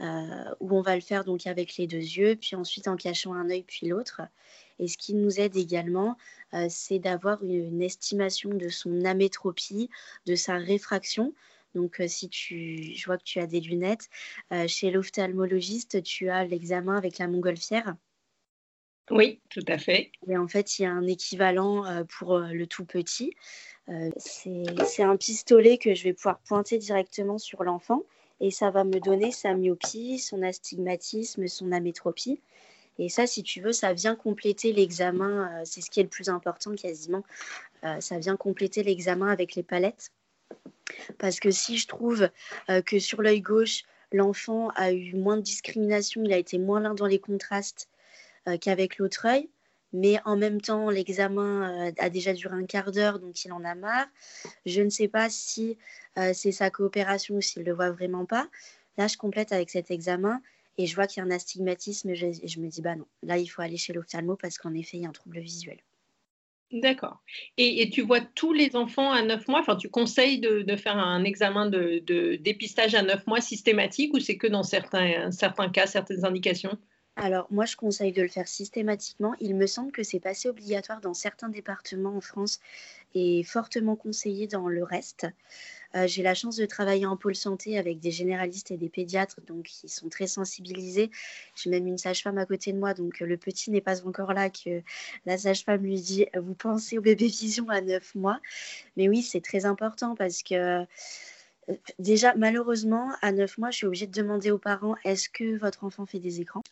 euh, 0.00 0.54
où 0.60 0.76
on 0.76 0.82
va 0.82 0.94
le 0.94 1.00
faire 1.00 1.24
donc 1.24 1.46
avec 1.46 1.76
les 1.76 1.86
deux 1.86 1.98
yeux, 1.98 2.36
puis 2.36 2.56
ensuite 2.56 2.88
en 2.88 2.96
cachant 2.96 3.34
un 3.34 3.50
œil 3.50 3.64
puis 3.64 3.86
l'autre. 3.88 4.22
Et 4.78 4.88
ce 4.88 4.96
qui 4.96 5.14
nous 5.14 5.40
aide 5.40 5.56
également, 5.56 6.16
c'est 6.70 6.98
d'avoir 6.98 7.44
une, 7.44 7.82
estimation 7.82 8.48
de 8.48 8.70
son 8.70 9.04
amétropie, 9.04 9.90
de 10.24 10.34
sa 10.34 10.56
réfraction. 10.56 11.34
Donc, 11.74 12.02
si 12.08 12.30
tu, 12.30 12.94
je 12.94 13.04
vois 13.04 13.18
que 13.18 13.24
tu 13.24 13.40
as 13.40 13.46
des 13.46 13.60
lunettes, 13.60 14.08
chez 14.68 14.90
l'ophtalmologiste, 14.90 16.02
tu 16.02 16.30
as 16.30 16.46
l'examen 16.46 16.96
avec 16.96 17.18
la 17.18 17.28
montgolfière. 17.28 17.94
Oui, 19.10 19.40
tout 19.50 19.64
à 19.66 19.76
fait. 19.76 20.12
Et 20.28 20.36
en 20.36 20.46
fait, 20.46 20.78
il 20.78 20.82
y 20.82 20.84
a 20.84 20.92
un 20.92 21.06
équivalent 21.06 21.84
euh, 21.84 22.04
pour 22.04 22.36
euh, 22.36 22.48
le 22.52 22.66
tout 22.66 22.84
petit. 22.84 23.34
Euh, 23.90 24.10
c'est 24.16 25.02
un 25.02 25.16
pistolet 25.16 25.78
que 25.78 25.94
je 25.94 26.04
vais 26.04 26.12
pouvoir 26.12 26.38
pointer 26.40 26.78
directement 26.78 27.38
sur 27.38 27.64
l'enfant 27.64 28.02
et 28.40 28.50
ça 28.50 28.70
va 28.70 28.84
me 28.84 29.00
donner 29.00 29.32
sa 29.32 29.54
myopie, 29.54 30.18
son 30.18 30.42
astigmatisme, 30.42 31.46
son 31.48 31.72
amétropie. 31.72 32.40
Et 32.98 33.08
ça, 33.08 33.26
si 33.26 33.42
tu 33.42 33.60
veux, 33.60 33.72
ça 33.72 33.92
vient 33.92 34.14
compléter 34.14 34.72
l'examen. 34.72 35.62
c'est 35.64 35.80
ce 35.80 35.90
qui 35.90 36.00
est 36.00 36.04
le 36.04 36.08
plus 36.08 36.28
important 36.28 36.74
quasiment. 36.74 37.24
ça 38.00 38.18
vient 38.18 38.36
compléter 38.36 38.82
l'examen 38.82 39.28
avec 39.28 39.54
les 39.54 39.62
palettes 39.62 40.10
Parce 41.18 41.40
que 41.40 41.50
si 41.50 41.78
je 41.78 41.86
trouve 41.86 42.28
que 42.86 42.98
sur 42.98 43.22
l'œil 43.22 43.40
gauche, 43.40 43.84
l'enfant 44.12 44.68
a 44.74 44.92
eu 44.92 45.14
moins 45.14 45.36
de 45.36 45.42
discrimination, 45.42 46.22
il 46.24 46.32
a 46.32 46.38
été 46.38 46.58
moins 46.58 46.80
lent 46.80 46.94
dans 46.94 47.06
les 47.06 47.18
contrastes 47.18 47.88
qu'avec 48.60 48.98
l'autre 48.98 49.26
œil, 49.26 49.48
mais 49.92 50.18
en 50.24 50.36
même 50.36 50.60
temps, 50.60 50.90
l'examen 50.90 51.92
a 51.98 52.10
déjà 52.10 52.32
duré 52.32 52.54
un 52.54 52.66
quart 52.66 52.92
d'heure, 52.92 53.18
donc 53.18 53.44
il 53.44 53.52
en 53.52 53.64
a 53.64 53.74
marre. 53.74 54.06
Je 54.66 54.82
ne 54.82 54.90
sais 54.90 55.08
pas 55.08 55.30
si 55.30 55.78
c'est 56.32 56.52
sa 56.52 56.70
coopération 56.70 57.36
ou 57.36 57.40
s'il 57.40 57.62
ne 57.62 57.66
le 57.66 57.74
voit 57.74 57.90
vraiment 57.90 58.24
pas. 58.24 58.48
Là, 58.96 59.06
je 59.06 59.16
complète 59.16 59.52
avec 59.52 59.70
cet 59.70 59.90
examen 59.90 60.42
et 60.78 60.86
je 60.86 60.94
vois 60.94 61.06
qu'il 61.06 61.22
y 61.22 61.24
a 61.24 61.26
un 61.26 61.30
astigmatisme 61.30 62.10
et 62.10 62.14
je, 62.14 62.60
me 62.60 62.68
dis, 62.68 62.80
bah 62.80 62.96
non, 62.96 63.06
là, 63.22 63.38
il 63.38 63.46
faut 63.46 63.62
aller 63.62 63.76
chez 63.76 63.92
l'ophtalmo 63.92 64.36
parce 64.36 64.58
qu'en 64.58 64.74
effet, 64.74 64.96
il 64.96 65.02
y 65.02 65.06
a 65.06 65.08
un 65.08 65.12
trouble 65.12 65.38
visuel. 65.40 65.78
D'accord. 66.72 67.20
Et, 67.56 67.90
tu 67.90 68.02
vois 68.02 68.20
tous 68.20 68.52
les 68.52 68.76
enfants 68.76 69.10
à 69.10 69.22
9 69.22 69.48
mois? 69.48 69.60
Enfin, 69.60 69.76
tu 69.76 69.90
conseilles 69.90 70.38
de, 70.38 70.76
faire 70.76 70.96
un 70.96 71.24
examen 71.24 71.66
de, 71.68 72.36
dépistage 72.36 72.94
à 72.94 73.02
9 73.02 73.26
mois 73.26 73.40
systématique 73.40 74.14
ou 74.14 74.20
c'est 74.20 74.36
que 74.36 74.46
dans 74.46 74.62
certains, 74.62 75.30
certains 75.32 75.68
cas, 75.68 75.86
certaines 75.86 76.24
indications? 76.24 76.78
Alors, 77.20 77.46
moi, 77.50 77.66
je 77.66 77.76
conseille 77.76 78.12
de 78.12 78.22
le 78.22 78.28
faire 78.28 78.48
systématiquement. 78.48 79.34
Il 79.40 79.54
me 79.54 79.66
semble 79.66 79.92
que 79.92 80.02
c'est 80.02 80.20
passé 80.20 80.48
obligatoire 80.48 81.02
dans 81.02 81.12
certains 81.12 81.50
départements 81.50 82.16
en 82.16 82.22
France 82.22 82.60
et 83.14 83.42
fortement 83.44 83.94
conseillé 83.94 84.46
dans 84.46 84.68
le 84.68 84.82
reste. 84.82 85.26
Euh, 85.94 86.06
j'ai 86.06 86.22
la 86.22 86.34
chance 86.34 86.56
de 86.56 86.64
travailler 86.64 87.04
en 87.04 87.18
pôle 87.18 87.34
santé 87.34 87.78
avec 87.78 88.00
des 88.00 88.10
généralistes 88.10 88.70
et 88.70 88.78
des 88.78 88.88
pédiatres, 88.88 89.40
donc 89.46 89.82
ils 89.82 89.90
sont 89.90 90.08
très 90.08 90.28
sensibilisés. 90.28 91.10
J'ai 91.56 91.68
même 91.68 91.86
une 91.86 91.98
sage-femme 91.98 92.38
à 92.38 92.46
côté 92.46 92.72
de 92.72 92.78
moi, 92.78 92.94
donc 92.94 93.20
le 93.20 93.36
petit 93.36 93.70
n'est 93.70 93.80
pas 93.82 94.06
encore 94.06 94.32
là 94.32 94.48
que 94.48 94.82
la 95.26 95.36
sage-femme 95.36 95.82
lui 95.82 96.00
dit 96.00 96.26
Vous 96.34 96.54
pensez 96.54 96.96
au 96.96 97.02
bébé 97.02 97.26
vision 97.26 97.68
à 97.68 97.82
9 97.82 98.14
mois? 98.14 98.40
Mais 98.96 99.08
oui, 99.08 99.22
c'est 99.22 99.42
très 99.42 99.66
important 99.66 100.14
parce 100.14 100.42
que 100.42 100.54
euh, 100.54 101.74
déjà, 101.98 102.34
malheureusement, 102.36 103.10
à 103.20 103.32
9 103.32 103.58
mois, 103.58 103.70
je 103.70 103.78
suis 103.78 103.86
obligée 103.86 104.06
de 104.06 104.12
demander 104.12 104.50
aux 104.50 104.58
parents 104.58 104.96
Est-ce 105.04 105.28
que 105.28 105.58
votre 105.58 105.84
enfant 105.84 106.06
fait 106.06 106.20
des 106.20 106.40
écrans? 106.40 106.62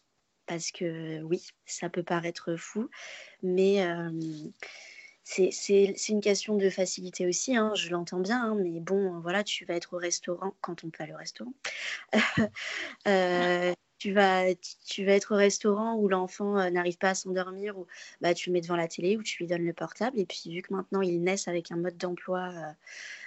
Parce 0.48 0.72
que 0.72 1.22
oui, 1.22 1.46
ça 1.66 1.88
peut 1.88 2.02
paraître 2.02 2.56
fou, 2.56 2.90
mais 3.42 3.86
c'est 5.28 6.08
une 6.08 6.20
question 6.20 6.56
de 6.56 6.70
facilité 6.70 7.26
aussi, 7.26 7.54
hein, 7.54 7.72
je 7.74 7.90
l'entends 7.90 8.20
bien, 8.20 8.42
hein, 8.42 8.54
mais 8.54 8.80
bon, 8.80 9.20
voilà, 9.20 9.44
tu 9.44 9.64
vas 9.66 9.74
être 9.74 9.94
au 9.94 9.98
restaurant, 9.98 10.54
quand 10.62 10.84
on 10.84 10.90
peut 10.90 11.02
aller 11.02 11.12
au 11.12 11.18
restaurant, 11.18 11.52
euh, 13.06 13.72
tu, 13.98 14.12
vas, 14.12 14.48
être 14.48 15.34
au 15.34 15.36
restaurant 15.36 15.96
où 15.96 16.08
l'enfant 16.08 16.58
euh, 16.58 16.70
n'arrive 16.70 16.96
pas 16.96 17.10
à 17.10 17.14
s'endormir, 17.14 17.78
ou 17.78 17.86
bah, 18.22 18.32
tu 18.32 18.48
le 18.48 18.54
mets 18.54 18.62
devant 18.62 18.76
la 18.76 18.88
télé, 18.88 19.18
ou 19.18 19.22
tu 19.22 19.42
lui 19.42 19.46
donnes 19.46 19.66
le 19.66 19.74
portable, 19.74 20.18
et 20.18 20.24
puis 20.24 20.50
vu 20.50 20.62
que 20.62 20.72
maintenant 20.72 21.02
ils 21.02 21.22
naissent 21.22 21.48
avec 21.48 21.70
un 21.72 21.76
mode 21.76 21.98
d'emploi 21.98 22.48
euh, 22.48 22.72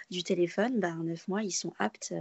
du 0.10 0.24
téléphone, 0.24 0.80
bah, 0.80 0.90
en 0.90 1.04
neuf 1.04 1.28
mois, 1.28 1.44
ils 1.44 1.51
sont 1.51 1.74
aptes 1.78 2.13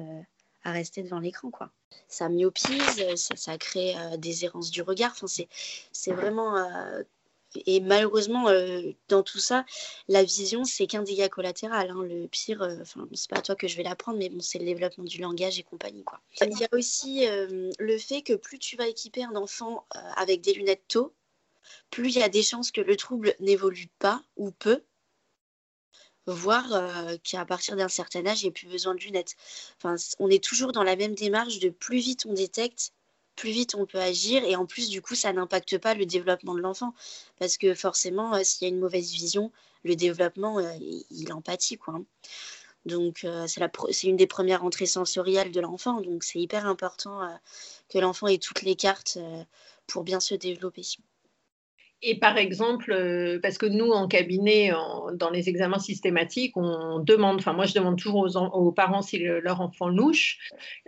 à 0.64 0.72
rester 0.72 1.02
devant 1.02 1.20
l'écran. 1.20 1.50
quoi. 1.50 1.70
Ça 2.08 2.28
myopise, 2.28 3.16
ça, 3.16 3.36
ça 3.36 3.58
crée 3.58 3.94
des 4.18 4.44
errances 4.44 4.70
du 4.70 4.82
regard, 4.82 5.12
enfin, 5.12 5.26
c'est 5.92 6.12
vraiment 6.12 6.56
et 7.66 7.80
malheureusement, 7.80 8.48
euh, 8.48 8.92
dans 9.08 9.22
tout 9.22 9.38
ça, 9.38 9.64
la 10.08 10.22
vision, 10.22 10.64
c'est 10.64 10.86
qu'un 10.86 11.02
dégât 11.02 11.28
collatéral. 11.28 11.90
Hein. 11.90 12.02
Le 12.02 12.26
pire, 12.28 12.62
euh, 12.62 12.76
enfin, 12.80 13.08
c'est 13.12 13.30
pas 13.30 13.38
à 13.38 13.42
toi 13.42 13.56
que 13.56 13.68
je 13.68 13.76
vais 13.76 13.82
l'apprendre, 13.82 14.18
mais 14.18 14.28
bon, 14.28 14.40
c'est 14.40 14.58
le 14.58 14.64
développement 14.64 15.04
du 15.04 15.20
langage 15.20 15.58
et 15.58 15.62
compagnie. 15.62 16.04
Quoi. 16.04 16.20
Il 16.40 16.58
y 16.58 16.64
a 16.64 16.68
aussi 16.72 17.26
euh, 17.26 17.70
le 17.78 17.98
fait 17.98 18.22
que 18.22 18.34
plus 18.34 18.58
tu 18.58 18.76
vas 18.76 18.86
équiper 18.86 19.24
un 19.24 19.36
enfant 19.36 19.86
avec 20.16 20.40
des 20.40 20.54
lunettes 20.54 20.84
tôt, 20.88 21.12
plus 21.90 22.14
il 22.14 22.20
y 22.20 22.22
a 22.22 22.28
des 22.28 22.42
chances 22.42 22.70
que 22.70 22.80
le 22.80 22.96
trouble 22.96 23.34
n'évolue 23.40 23.88
pas 23.98 24.22
ou 24.36 24.50
peu, 24.50 24.82
voire 26.26 26.68
qu'à 27.24 27.44
partir 27.44 27.76
d'un 27.76 27.88
certain 27.88 28.26
âge, 28.26 28.42
il 28.42 28.44
n'y 28.44 28.48
ait 28.48 28.52
plus 28.52 28.68
besoin 28.68 28.94
de 28.94 29.00
lunettes. 29.00 29.36
Enfin, 29.76 29.96
on 30.18 30.28
est 30.28 30.42
toujours 30.42 30.72
dans 30.72 30.84
la 30.84 30.96
même 30.96 31.14
démarche 31.14 31.58
de 31.58 31.70
plus 31.70 31.98
vite 31.98 32.26
on 32.26 32.34
détecte, 32.34 32.92
plus 33.40 33.50
vite 33.50 33.74
on 33.74 33.86
peut 33.86 33.98
agir 33.98 34.44
et 34.44 34.54
en 34.54 34.66
plus 34.66 34.90
du 34.90 35.00
coup 35.00 35.14
ça 35.14 35.32
n'impacte 35.32 35.78
pas 35.78 35.94
le 35.94 36.04
développement 36.04 36.54
de 36.54 36.60
l'enfant 36.60 36.94
parce 37.38 37.56
que 37.56 37.74
forcément 37.74 38.34
euh, 38.34 38.44
s'il 38.44 38.68
y 38.68 38.70
a 38.70 38.74
une 38.74 38.80
mauvaise 38.80 39.10
vision 39.12 39.50
le 39.82 39.96
développement 39.96 40.58
euh, 40.58 40.70
il 41.10 41.32
empathie 41.32 41.78
quoi 41.78 41.94
hein. 41.94 42.04
donc 42.84 43.24
euh, 43.24 43.46
c'est 43.46 44.06
une 44.08 44.18
des 44.18 44.26
premières 44.26 44.62
entrées 44.62 44.84
sensorielles 44.84 45.52
de 45.52 45.60
l'enfant 45.60 46.02
donc 46.02 46.22
c'est 46.22 46.38
hyper 46.38 46.66
important 46.66 47.20
que 47.88 47.98
l'enfant 47.98 48.26
ait 48.26 48.36
toutes 48.36 48.60
les 48.60 48.76
cartes 48.76 49.18
pour 49.86 50.04
bien 50.04 50.20
se 50.20 50.34
développer 50.34 50.82
et 52.02 52.18
par 52.18 52.38
exemple, 52.38 52.92
euh, 52.92 53.38
parce 53.42 53.58
que 53.58 53.66
nous, 53.66 53.90
en 53.90 54.08
cabinet, 54.08 54.72
dans 55.14 55.30
les 55.30 55.48
examens 55.48 55.78
systématiques, 55.78 56.56
on 56.56 56.98
demande, 56.98 57.36
enfin 57.36 57.52
moi 57.52 57.66
je 57.66 57.74
demande 57.74 57.98
toujours 57.98 58.26
aux, 58.54 58.72
parents 58.72 59.02
si 59.02 59.18
leur 59.18 59.60
enfant 59.60 59.88
louche, 59.88 60.38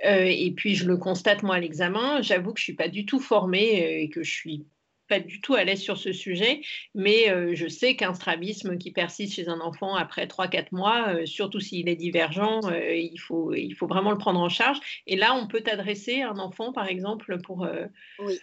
euh, 0.04 0.24
et 0.24 0.52
puis 0.52 0.74
je 0.74 0.86
le 0.86 0.96
constate 0.96 1.42
moi 1.42 1.56
à 1.56 1.60
l'examen. 1.60 2.22
J'avoue 2.22 2.54
que 2.54 2.60
je 2.60 2.62
ne 2.62 2.66
suis 2.66 2.74
pas 2.74 2.88
du 2.88 3.04
tout 3.04 3.20
formée 3.20 3.84
euh, 3.84 4.02
et 4.02 4.08
que 4.08 4.22
je 4.22 4.30
suis 4.30 4.64
pas 5.08 5.20
du 5.20 5.42
tout 5.42 5.54
à 5.54 5.64
l'aise 5.64 5.82
sur 5.82 5.98
ce 5.98 6.12
sujet, 6.12 6.62
mais 6.94 7.26
je 7.54 7.68
sais 7.68 7.96
qu'un 7.96 8.14
strabisme 8.14 8.78
qui 8.78 8.92
persiste 8.92 9.34
chez 9.34 9.48
un 9.48 9.60
enfant 9.60 9.94
après 9.94 10.24
3-4 10.24 10.68
mois, 10.72 11.26
surtout 11.26 11.60
s'il 11.60 11.90
est 11.90 11.96
divergent, 11.96 12.60
il, 12.70 13.18
faut, 13.18 13.52
il 13.52 13.74
faut 13.74 13.86
vraiment 13.86 14.12
le 14.12 14.16
prendre 14.16 14.40
en 14.40 14.48
charge. 14.48 14.78
Et 15.06 15.16
là, 15.16 15.34
on 15.34 15.48
peut 15.48 15.60
t'adresser 15.60 16.22
un 16.22 16.38
enfant, 16.38 16.72
par 16.72 16.86
exemple, 16.86 17.38
pour... 17.42 17.66
oui. 18.20 18.38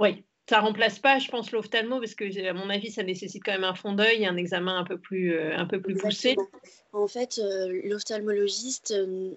oui, 0.00 0.24
ça 0.48 0.60
remplace 0.60 0.98
pas, 0.98 1.18
je 1.18 1.28
pense, 1.28 1.50
l'ophtalmo, 1.50 1.98
parce 1.98 2.14
que 2.14 2.48
à 2.48 2.52
mon 2.52 2.70
avis, 2.70 2.92
ça 2.92 3.02
nécessite 3.02 3.42
quand 3.44 3.52
même 3.52 3.64
un 3.64 3.74
fond 3.74 3.92
d'œil, 3.92 4.26
un 4.26 4.36
examen 4.36 4.78
un 4.78 4.84
peu 4.84 4.96
plus, 4.96 5.34
euh, 5.34 5.56
un 5.56 5.66
peu 5.66 5.80
plus 5.80 5.96
poussé. 5.96 6.36
En 6.92 7.08
fait, 7.08 7.38
euh, 7.38 7.80
l'ophtalmologiste 7.84 8.92
euh, 8.92 9.30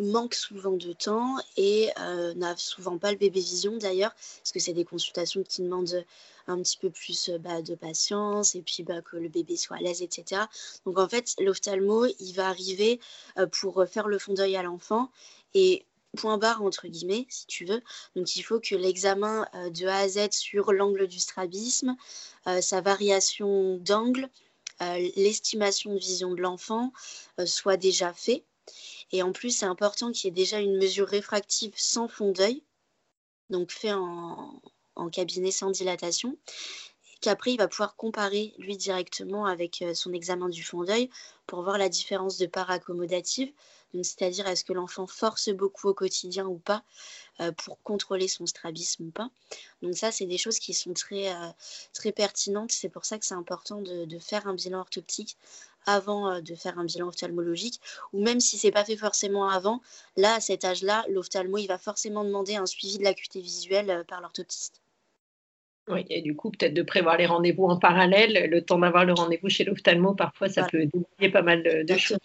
manque 0.00 0.34
souvent 0.34 0.72
de 0.72 0.92
temps 0.92 1.36
et 1.56 1.90
n'a 2.34 2.56
souvent 2.56 2.98
pas 2.98 3.12
le 3.12 3.18
bébé 3.18 3.38
vision 3.38 3.76
d'ailleurs, 3.76 4.12
parce 4.38 4.50
que 4.52 4.58
c'est 4.58 4.72
des 4.72 4.84
consultations 4.84 5.44
qui 5.44 5.62
demandent 5.62 6.04
un 6.48 6.60
petit 6.60 6.76
peu 6.76 6.90
plus 6.90 7.30
bah, 7.40 7.62
de 7.62 7.76
patience 7.76 8.56
et 8.56 8.62
puis 8.62 8.82
bah, 8.82 9.00
que 9.00 9.16
le 9.16 9.28
bébé 9.28 9.56
soit 9.56 9.76
à 9.76 9.80
l'aise, 9.80 10.02
etc. 10.02 10.42
Donc 10.84 10.98
en 10.98 11.08
fait, 11.08 11.36
l'ophtalmo, 11.38 12.06
il 12.18 12.32
va 12.32 12.48
arriver 12.48 12.98
pour 13.52 13.86
faire 13.88 14.08
le 14.08 14.18
fond 14.18 14.34
d'œil 14.34 14.56
à 14.56 14.64
l'enfant 14.64 15.10
et 15.54 15.84
point 16.16 16.38
barre 16.38 16.62
entre 16.62 16.88
guillemets, 16.88 17.26
si 17.28 17.46
tu 17.46 17.64
veux. 17.64 17.80
Donc 18.16 18.34
il 18.36 18.42
faut 18.42 18.60
que 18.60 18.74
l'examen 18.74 19.46
euh, 19.54 19.70
de 19.70 19.86
A 19.86 19.98
à 19.98 20.08
Z 20.08 20.32
sur 20.32 20.72
l'angle 20.72 21.06
du 21.06 21.20
strabisme, 21.20 21.96
euh, 22.48 22.60
sa 22.60 22.80
variation 22.80 23.76
d'angle, 23.78 24.28
euh, 24.82 25.10
l'estimation 25.16 25.94
de 25.94 25.98
vision 25.98 26.34
de 26.34 26.42
l'enfant 26.42 26.92
soit 27.44 27.76
déjà 27.76 28.12
fait. 28.12 28.44
Et 29.12 29.22
en 29.22 29.32
plus, 29.32 29.50
c'est 29.50 29.66
important 29.66 30.10
qu'il 30.10 30.24
y 30.26 30.28
ait 30.28 30.34
déjà 30.34 30.58
une 30.58 30.76
mesure 30.76 31.06
réfractive 31.06 31.72
sans 31.76 32.08
fond 32.08 32.32
d'œil, 32.32 32.64
donc 33.50 33.70
fait 33.70 33.92
en, 33.92 34.60
en 34.96 35.08
cabinet 35.08 35.52
sans 35.52 35.70
dilatation 35.70 36.36
qu'après 37.20 37.52
il 37.52 37.58
va 37.58 37.68
pouvoir 37.68 37.96
comparer 37.96 38.54
lui 38.58 38.76
directement 38.76 39.46
avec 39.46 39.84
son 39.94 40.12
examen 40.12 40.48
du 40.48 40.62
fond 40.62 40.84
d'œil 40.84 41.10
pour 41.46 41.62
voir 41.62 41.78
la 41.78 41.88
différence 41.88 42.38
de 42.38 42.46
part 42.46 42.70
accommodative 42.70 43.52
c'est-à-dire 44.02 44.46
est-ce 44.46 44.64
que 44.64 44.72
l'enfant 44.72 45.06
force 45.06 45.48
beaucoup 45.50 45.88
au 45.88 45.94
quotidien 45.94 46.46
ou 46.46 46.58
pas 46.58 46.82
euh, 47.40 47.52
pour 47.52 47.80
contrôler 47.82 48.28
son 48.28 48.46
strabisme 48.46 49.04
ou 49.04 49.10
pas. 49.10 49.30
Donc 49.82 49.96
ça, 49.96 50.12
c'est 50.12 50.26
des 50.26 50.38
choses 50.38 50.58
qui 50.58 50.74
sont 50.74 50.92
très, 50.92 51.32
euh, 51.34 51.48
très 51.92 52.12
pertinentes. 52.12 52.72
C'est 52.72 52.88
pour 52.88 53.04
ça 53.04 53.18
que 53.18 53.26
c'est 53.26 53.34
important 53.34 53.80
de, 53.80 54.18
faire 54.18 54.46
un 54.46 54.54
bilan 54.54 54.80
orthoptique 54.80 55.36
avant 55.86 56.30
euh, 56.30 56.40
de 56.40 56.54
faire 56.54 56.78
un 56.78 56.84
bilan 56.84 57.08
ophtalmologique, 57.08 57.80
ou 58.12 58.22
même 58.22 58.40
si 58.40 58.58
c'est 58.58 58.72
pas 58.72 58.84
fait 58.84 58.96
forcément 58.96 59.48
avant, 59.48 59.80
là, 60.16 60.34
à 60.34 60.40
cet 60.40 60.64
âge-là, 60.64 61.04
l'ophtalmo, 61.08 61.58
il 61.58 61.68
va 61.68 61.78
forcément 61.78 62.24
demander 62.24 62.56
un 62.56 62.66
suivi 62.66 62.98
de 62.98 63.04
l'acuité 63.04 63.40
visuelle 63.40 64.04
par 64.08 64.20
l'orthoptiste. 64.20 64.80
Oui, 65.88 66.04
et 66.10 66.20
du 66.20 66.34
coup, 66.34 66.50
peut-être 66.50 66.74
de 66.74 66.82
prévoir 66.82 67.16
les 67.16 67.26
rendez-vous 67.26 67.64
en 67.64 67.78
parallèle, 67.78 68.50
le 68.50 68.62
temps 68.62 68.78
d'avoir 68.78 69.04
le 69.04 69.12
rendez-vous 69.12 69.48
chez 69.48 69.64
l'ophtalmo, 69.64 70.14
parfois, 70.14 70.48
ça 70.48 70.64
peut 70.64 70.78
débrouiller 70.78 71.30
pas 71.30 71.42
mal 71.42 71.62
de, 71.62 71.96
choses. 71.96 72.18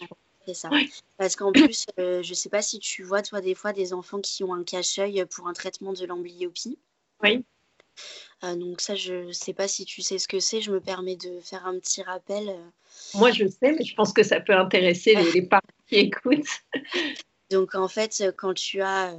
C'est 0.48 0.56
ça. 0.56 0.70
Parce 1.18 1.36
qu'en 1.36 1.52
plus, 1.52 1.86
euh, 2.00 2.24
je 2.24 2.30
ne 2.32 2.36
sais 2.36 2.50
pas 2.50 2.64
si 2.64 2.80
tu 2.80 3.04
vois, 3.04 3.22
toi, 3.22 3.42
des 3.42 3.54
fois, 3.54 3.74
des 3.74 3.94
enfants 3.94 4.20
qui 4.20 4.44
ont 4.44 4.54
un 4.54 4.64
cache-œil 4.64 5.26
pour 5.30 5.48
un 5.48 5.54
traitement 5.54 5.94
de 5.94 6.06
l'amblyopie. 6.06 6.80
Oui. 7.22 7.46
Euh, 8.44 8.56
donc 8.56 8.82
ça, 8.82 8.96
je 8.96 9.28
ne 9.28 9.32
sais 9.32 9.54
pas 9.54 9.68
si 9.68 9.86
tu 9.86 10.02
sais 10.02 10.18
ce 10.18 10.28
que 10.28 10.40
c'est. 10.40 10.62
Je 10.62 10.72
me 10.72 10.80
permets 10.80 11.16
de 11.16 11.40
faire 11.42 11.68
un 11.68 11.78
petit 11.78 12.02
rappel. 12.02 12.50
Euh. 12.50 12.58
Moi, 13.14 13.32
je 13.32 13.48
sais, 13.48 13.74
mais 13.74 13.84
je 13.84 13.94
pense 13.94 14.12
que 14.14 14.24
ça 14.24 14.40
peut 14.40 14.56
intéresser 14.56 15.14
les, 15.14 15.32
les 15.34 15.42
parents 15.44 15.62
qui 15.88 15.98
écoutent. 15.98 16.64
donc, 17.52 17.76
en 17.76 17.88
fait, 17.88 18.24
quand 18.38 18.56
tu 18.56 18.82
as 18.82 19.16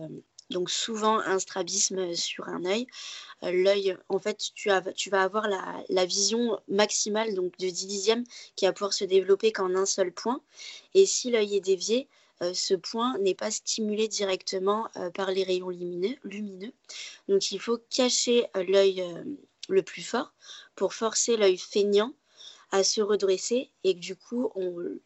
donc 0.52 0.70
souvent 0.70 1.18
un 1.18 1.38
strabisme 1.38 2.14
sur 2.14 2.48
un 2.48 2.64
œil. 2.64 2.86
Euh, 3.42 3.50
l'œil, 3.50 3.96
en 4.08 4.18
fait, 4.18 4.50
tu, 4.54 4.68
vas 4.68 5.22
avoir 5.22 5.48
la, 5.88 6.04
vision 6.06 6.58
maximale 6.68 7.34
donc 7.34 7.56
de 7.58 7.68
10 7.68 7.86
dixièmes 7.86 8.24
qui 8.54 8.66
va 8.66 8.72
pouvoir 8.72 8.92
se 8.92 9.04
développer 9.04 9.52
qu'en 9.52 9.74
un 9.74 9.86
seul 9.86 10.12
point. 10.12 10.40
Et 10.94 11.06
si 11.06 11.30
l'œil 11.30 11.56
est 11.56 11.60
dévié, 11.60 12.08
euh, 12.42 12.54
ce 12.54 12.74
point 12.74 13.18
n'est 13.18 13.34
pas 13.34 13.50
stimulé 13.50 14.08
directement 14.08 14.88
euh, 14.96 15.10
par 15.10 15.30
les 15.30 15.42
rayons 15.42 15.70
lumineux, 15.70 16.16
lumineux. 16.22 16.72
Donc 17.28 17.50
il 17.50 17.60
faut 17.60 17.78
cacher 17.90 18.46
l'œil 18.54 19.04
le 19.68 19.82
plus 19.82 20.02
fort 20.02 20.32
pour 20.76 20.94
forcer 20.94 21.36
l'œil 21.36 21.58
feignant 21.58 22.12
à 22.70 22.84
se 22.84 23.02
redresser 23.02 23.70
et 23.84 23.94
que 23.94 24.00
du 24.00 24.16
coup, 24.16 24.50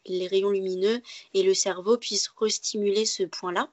les 0.07 0.29
rayons 0.29 0.50
lumineux 0.50 1.03
et 1.35 1.43
le 1.43 1.53
cerveau 1.53 1.99
puissent 1.99 2.31
restimuler 2.38 3.05
ce 3.05 3.25
point-là. 3.25 3.69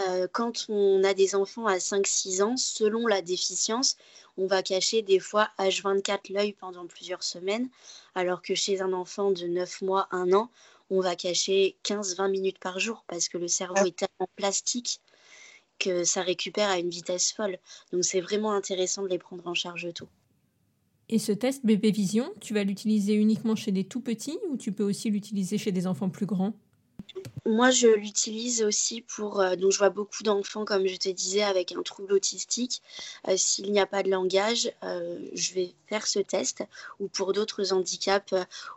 Euh, 0.00 0.28
quand 0.32 0.66
on 0.68 1.02
a 1.02 1.14
des 1.14 1.34
enfants 1.34 1.66
à 1.66 1.78
5-6 1.78 2.42
ans, 2.42 2.56
selon 2.56 3.06
la 3.06 3.20
déficience, 3.20 3.96
on 4.36 4.46
va 4.46 4.62
cacher 4.62 5.02
des 5.02 5.18
fois 5.18 5.50
H24 5.58 6.32
l'œil 6.32 6.52
pendant 6.52 6.86
plusieurs 6.86 7.24
semaines, 7.24 7.68
alors 8.14 8.42
que 8.42 8.54
chez 8.54 8.80
un 8.80 8.92
enfant 8.92 9.32
de 9.32 9.46
9 9.46 9.82
mois, 9.82 10.06
1 10.12 10.32
an, 10.32 10.50
on 10.90 11.00
va 11.00 11.16
cacher 11.16 11.76
15-20 11.84 12.30
minutes 12.30 12.58
par 12.58 12.78
jour 12.78 13.04
parce 13.08 13.28
que 13.28 13.38
le 13.38 13.48
cerveau 13.48 13.74
ah. 13.78 13.86
est 13.86 13.96
tellement 13.96 14.28
plastique 14.36 15.00
que 15.78 16.04
ça 16.04 16.22
récupère 16.22 16.68
à 16.68 16.78
une 16.78 16.90
vitesse 16.90 17.32
folle. 17.32 17.58
Donc 17.92 18.04
c'est 18.04 18.20
vraiment 18.20 18.52
intéressant 18.52 19.02
de 19.02 19.08
les 19.08 19.18
prendre 19.18 19.46
en 19.46 19.54
charge 19.54 19.92
tôt. 19.94 20.08
Et 21.08 21.18
ce 21.18 21.32
test 21.32 21.64
bébé 21.64 21.90
vision, 21.90 22.32
tu 22.40 22.52
vas 22.54 22.64
l'utiliser 22.64 23.14
uniquement 23.14 23.56
chez 23.56 23.72
des 23.72 23.84
tout 23.84 24.00
petits 24.00 24.38
ou 24.50 24.56
tu 24.56 24.72
peux 24.72 24.84
aussi 24.84 25.10
l'utiliser 25.10 25.56
chez 25.56 25.72
des 25.72 25.86
enfants 25.86 26.10
plus 26.10 26.26
grands? 26.26 26.54
Moi, 27.48 27.70
je 27.70 27.88
l'utilise 27.88 28.62
aussi 28.62 29.00
pour. 29.00 29.40
Euh, 29.40 29.56
donc, 29.56 29.72
je 29.72 29.78
vois 29.78 29.88
beaucoup 29.88 30.22
d'enfants, 30.22 30.66
comme 30.66 30.86
je 30.86 30.96
te 30.96 31.08
disais, 31.08 31.42
avec 31.42 31.72
un 31.72 31.82
trouble 31.82 32.12
autistique. 32.12 32.82
Euh, 33.26 33.36
s'il 33.38 33.72
n'y 33.72 33.80
a 33.80 33.86
pas 33.86 34.02
de 34.02 34.10
langage, 34.10 34.70
euh, 34.84 35.18
je 35.32 35.54
vais 35.54 35.72
faire 35.86 36.06
ce 36.06 36.18
test. 36.18 36.62
Ou 37.00 37.08
pour 37.08 37.32
d'autres 37.32 37.72
handicaps 37.72 38.34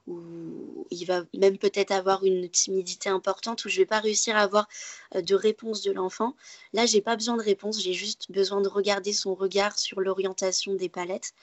où 0.08 0.88
il 0.90 1.06
va 1.06 1.24
même 1.38 1.58
peut-être 1.58 1.92
avoir 1.92 2.24
une 2.24 2.50
timidité 2.50 3.10
importante, 3.10 3.66
où 3.66 3.70
je 3.70 3.75
ne 3.75 3.82
vais 3.82 3.86
pas 3.86 4.00
réussir 4.00 4.38
à 4.38 4.40
avoir 4.40 4.70
de 5.13 5.36
réponse 5.36 5.82
de 5.82 5.92
l'enfant. 5.92 6.36
Là, 6.72 6.86
j'ai 6.86 7.01
pas 7.01 7.18
besoin 7.18 7.36
de 7.36 7.44
réponse, 7.44 7.82
j'ai 7.82 7.94
juste 7.94 8.32
besoin 8.32 8.62
de 8.62 8.70
regarder 8.70 9.12
son 9.12 9.36
regard 9.36 9.78
sur 9.78 10.00
l'orientation 10.00 10.74
des 10.75 10.88
palettes. 10.88 11.34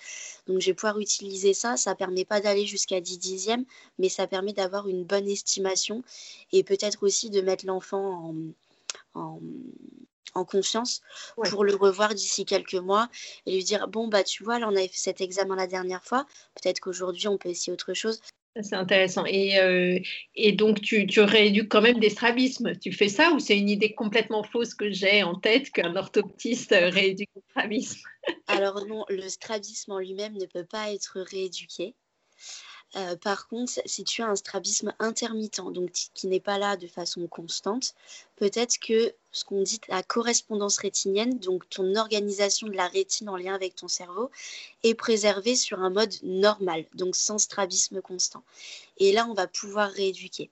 Donc, 0.46 0.60
je 0.60 0.66
vais 0.66 0.74
pouvoir 0.74 0.98
utiliser 0.98 1.52
ça. 1.52 1.76
Ça 1.76 1.94
permet 1.94 2.24
pas 2.24 2.40
d'aller 2.40 2.64
jusqu'à 2.64 3.02
10 3.02 3.18
dixièmes, 3.18 3.64
mais 3.98 4.08
ça 4.08 4.26
permet 4.26 4.54
d'avoir 4.54 4.88
une 4.88 5.04
bonne 5.04 5.28
estimation 5.28 6.02
et 6.52 6.62
peut-être 6.68 7.02
aussi 7.02 7.30
de 7.30 7.40
mettre 7.40 7.66
l'enfant 7.66 8.34
en, 9.14 9.40
en, 10.34 10.44
confiance 10.44 11.00
pour 11.50 11.64
le 11.64 11.74
revoir 11.74 12.14
d'ici 12.14 12.44
quelques 12.44 12.74
mois 12.74 13.08
et 13.44 13.56
lui 13.56 13.64
dire 13.64 13.88
bon 13.88 14.06
bah 14.06 14.22
tu 14.22 14.44
vois 14.44 14.60
là 14.60 14.68
on 14.68 14.76
avait 14.76 14.86
fait 14.86 14.96
cet 14.98 15.20
examen 15.20 15.56
la 15.56 15.66
dernière 15.66 16.04
fois 16.04 16.26
peut-être 16.54 16.78
qu'aujourd'hui 16.78 17.26
on 17.26 17.38
peut 17.38 17.48
essayer 17.48 17.72
autre 17.72 17.92
chose 17.92 18.20
c'est 18.62 18.76
intéressant. 18.76 19.24
Et, 19.26 19.58
euh, 19.60 20.00
et 20.34 20.52
donc, 20.52 20.80
tu, 20.80 21.06
tu, 21.06 21.20
rééduques 21.20 21.68
quand 21.68 21.80
même 21.80 22.00
des 22.00 22.10
strabismes. 22.10 22.76
Tu 22.78 22.92
fais 22.92 23.08
ça 23.08 23.30
ou 23.32 23.38
c'est 23.38 23.56
une 23.56 23.68
idée 23.68 23.94
complètement 23.94 24.42
fausse 24.42 24.74
que 24.74 24.90
j'ai 24.90 25.22
en 25.22 25.36
tête 25.36 25.70
qu'un 25.70 25.94
orthoptiste 25.94 26.74
rééduque 26.76 27.30
des 27.36 27.42
strabismes 27.50 28.00
Alors 28.48 28.84
non, 28.86 29.04
le 29.08 29.28
strabisme 29.28 29.92
en 29.92 29.98
lui-même 29.98 30.36
ne 30.36 30.46
peut 30.46 30.64
pas 30.64 30.92
être 30.92 31.20
rééduqué. 31.20 31.94
Euh, 32.96 33.16
par 33.16 33.48
contre, 33.48 33.72
si 33.84 34.02
tu 34.02 34.22
as 34.22 34.28
un 34.28 34.36
strabisme 34.36 34.94
intermittent, 34.98 35.60
donc 35.72 35.90
qui 36.14 36.26
n'est 36.26 36.40
pas 36.40 36.58
là 36.58 36.76
de 36.76 36.86
façon 36.86 37.26
constante, 37.26 37.94
peut-être 38.36 38.78
que 38.78 39.14
ce 39.30 39.44
qu'on 39.44 39.62
dit 39.62 39.80
la 39.88 40.02
correspondance 40.02 40.78
rétinienne, 40.78 41.38
donc 41.38 41.68
ton 41.68 41.96
organisation 41.96 42.66
de 42.66 42.72
la 42.72 42.88
rétine 42.88 43.28
en 43.28 43.36
lien 43.36 43.54
avec 43.54 43.74
ton 43.74 43.88
cerveau, 43.88 44.30
est 44.84 44.94
préservée 44.94 45.54
sur 45.54 45.80
un 45.80 45.90
mode 45.90 46.14
normal, 46.22 46.86
donc 46.94 47.14
sans 47.14 47.38
strabisme 47.38 48.00
constant. 48.00 48.42
Et 48.96 49.12
là, 49.12 49.26
on 49.28 49.34
va 49.34 49.46
pouvoir 49.46 49.90
rééduquer. 49.90 50.50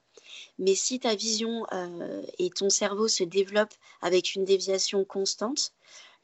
Mais 0.58 0.74
si 0.74 1.00
ta 1.00 1.14
vision 1.14 1.66
euh, 1.72 2.22
et 2.38 2.50
ton 2.50 2.68
cerveau 2.68 3.08
se 3.08 3.24
développent 3.24 3.74
avec 4.02 4.34
une 4.34 4.44
déviation 4.44 5.04
constante, 5.04 5.72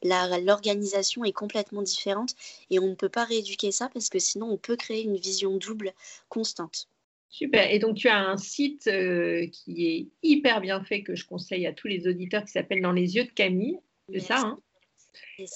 l'organisation 0.03 1.23
est 1.23 1.31
complètement 1.31 1.81
différente 1.81 2.35
et 2.69 2.79
on 2.79 2.87
ne 2.87 2.95
peut 2.95 3.09
pas 3.09 3.23
rééduquer 3.23 3.71
ça 3.71 3.89
parce 3.93 4.09
que 4.09 4.19
sinon 4.19 4.51
on 4.51 4.57
peut 4.57 4.75
créer 4.75 5.03
une 5.03 5.17
vision 5.17 5.57
double 5.57 5.93
constante. 6.29 6.87
Super. 7.29 7.71
Et 7.71 7.79
donc, 7.79 7.95
tu 7.95 8.09
as 8.09 8.19
un 8.19 8.37
site 8.37 8.85
euh, 8.85 9.47
qui 9.47 9.87
est 9.87 10.07
hyper 10.21 10.61
bien 10.61 10.83
fait 10.83 11.01
que 11.01 11.15
je 11.15 11.25
conseille 11.25 11.65
à 11.65 11.73
tous 11.73 11.87
les 11.87 12.07
auditeurs 12.07 12.45
qui 12.45 12.51
s'appelle 12.51 12.79
Dans 12.79 12.91
les 12.91 13.15
yeux 13.15 13.23
de 13.23 13.31
Camille. 13.31 13.79
C'est 14.13 14.19
ça, 14.19 14.39
hein? 14.39 14.59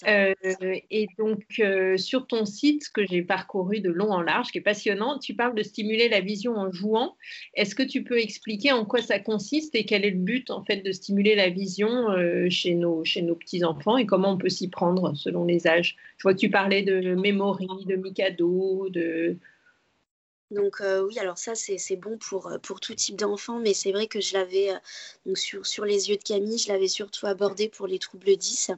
Euh, 0.07 0.33
et 0.89 1.07
donc, 1.17 1.43
euh, 1.59 1.97
sur 1.97 2.27
ton 2.27 2.45
site 2.45 2.89
que 2.93 3.05
j'ai 3.05 3.21
parcouru 3.21 3.79
de 3.79 3.89
long 3.89 4.11
en 4.11 4.21
large, 4.21 4.51
qui 4.51 4.57
est 4.57 4.61
passionnant, 4.61 5.19
tu 5.19 5.33
parles 5.33 5.55
de 5.55 5.63
stimuler 5.63 6.09
la 6.09 6.21
vision 6.21 6.55
en 6.55 6.71
jouant. 6.71 7.15
Est-ce 7.53 7.75
que 7.75 7.83
tu 7.83 8.03
peux 8.03 8.19
expliquer 8.19 8.71
en 8.71 8.85
quoi 8.85 9.01
ça 9.01 9.19
consiste 9.19 9.75
et 9.75 9.85
quel 9.85 10.05
est 10.05 10.11
le 10.11 10.19
but 10.19 10.49
en 10.49 10.63
fait 10.63 10.77
de 10.77 10.91
stimuler 10.91 11.35
la 11.35 11.49
vision 11.49 12.11
euh, 12.11 12.49
chez 12.49 12.75
nos, 12.75 13.03
chez 13.03 13.21
nos 13.21 13.35
petits-enfants 13.35 13.97
et 13.97 14.05
comment 14.05 14.31
on 14.31 14.37
peut 14.37 14.49
s'y 14.49 14.69
prendre 14.69 15.15
selon 15.15 15.45
les 15.45 15.67
âges? 15.67 15.95
Je 16.17 16.23
vois 16.23 16.33
que 16.33 16.39
tu 16.39 16.49
parlais 16.49 16.83
de 16.83 17.15
Memory, 17.15 17.85
de 17.85 17.95
Mikado, 17.95 18.89
de... 18.89 19.37
Donc 20.49 20.81
oui, 20.81 21.19
alors 21.19 21.37
ça 21.37 21.55
c'est 21.55 21.97
bon 21.97 22.17
pour, 22.17 22.49
pour 22.63 22.79
tout 22.79 22.95
type 22.95 23.17
d'enfants, 23.17 23.59
mais 23.59 23.73
c'est 23.73 23.91
vrai 23.91 24.07
que 24.07 24.21
je 24.21 24.33
l'avais, 24.33 24.69
sur, 25.33 25.65
sur 25.65 25.83
les 25.83 26.09
yeux 26.09 26.15
de 26.15 26.23
Camille, 26.23 26.57
je 26.57 26.69
l'avais 26.69 26.87
surtout 26.87 27.25
abordé 27.25 27.67
pour 27.67 27.85
les 27.85 27.99
troubles 27.99 28.37
10. 28.37 28.71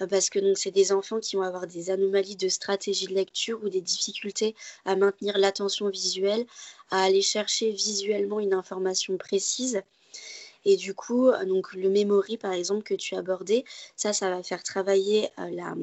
Euh, 0.00 0.06
parce 0.06 0.30
que 0.30 0.38
donc 0.38 0.58
c'est 0.58 0.70
des 0.70 0.92
enfants 0.92 1.20
qui 1.20 1.36
vont 1.36 1.42
avoir 1.42 1.66
des 1.66 1.90
anomalies 1.90 2.36
de 2.36 2.48
stratégie 2.48 3.06
de 3.06 3.14
lecture 3.14 3.58
ou 3.62 3.68
des 3.68 3.80
difficultés 3.80 4.54
à 4.84 4.96
maintenir 4.96 5.38
l'attention 5.38 5.88
visuelle, 5.88 6.46
à 6.90 7.02
aller 7.02 7.22
chercher 7.22 7.70
visuellement 7.70 8.40
une 8.40 8.54
information 8.54 9.16
précise. 9.16 9.82
Et 10.64 10.76
du 10.76 10.94
coup, 10.94 11.28
euh, 11.28 11.44
donc 11.44 11.72
le 11.72 11.88
memory 11.88 12.36
par 12.36 12.52
exemple 12.52 12.82
que 12.82 12.94
tu 12.94 13.14
abordé, 13.14 13.64
ça, 13.96 14.12
ça 14.12 14.30
va 14.30 14.42
faire 14.42 14.62
travailler 14.62 15.28
euh, 15.38 15.48
la, 15.50 15.74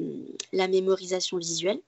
la 0.52 0.68
mémorisation 0.68 1.38
visuelle. 1.38 1.80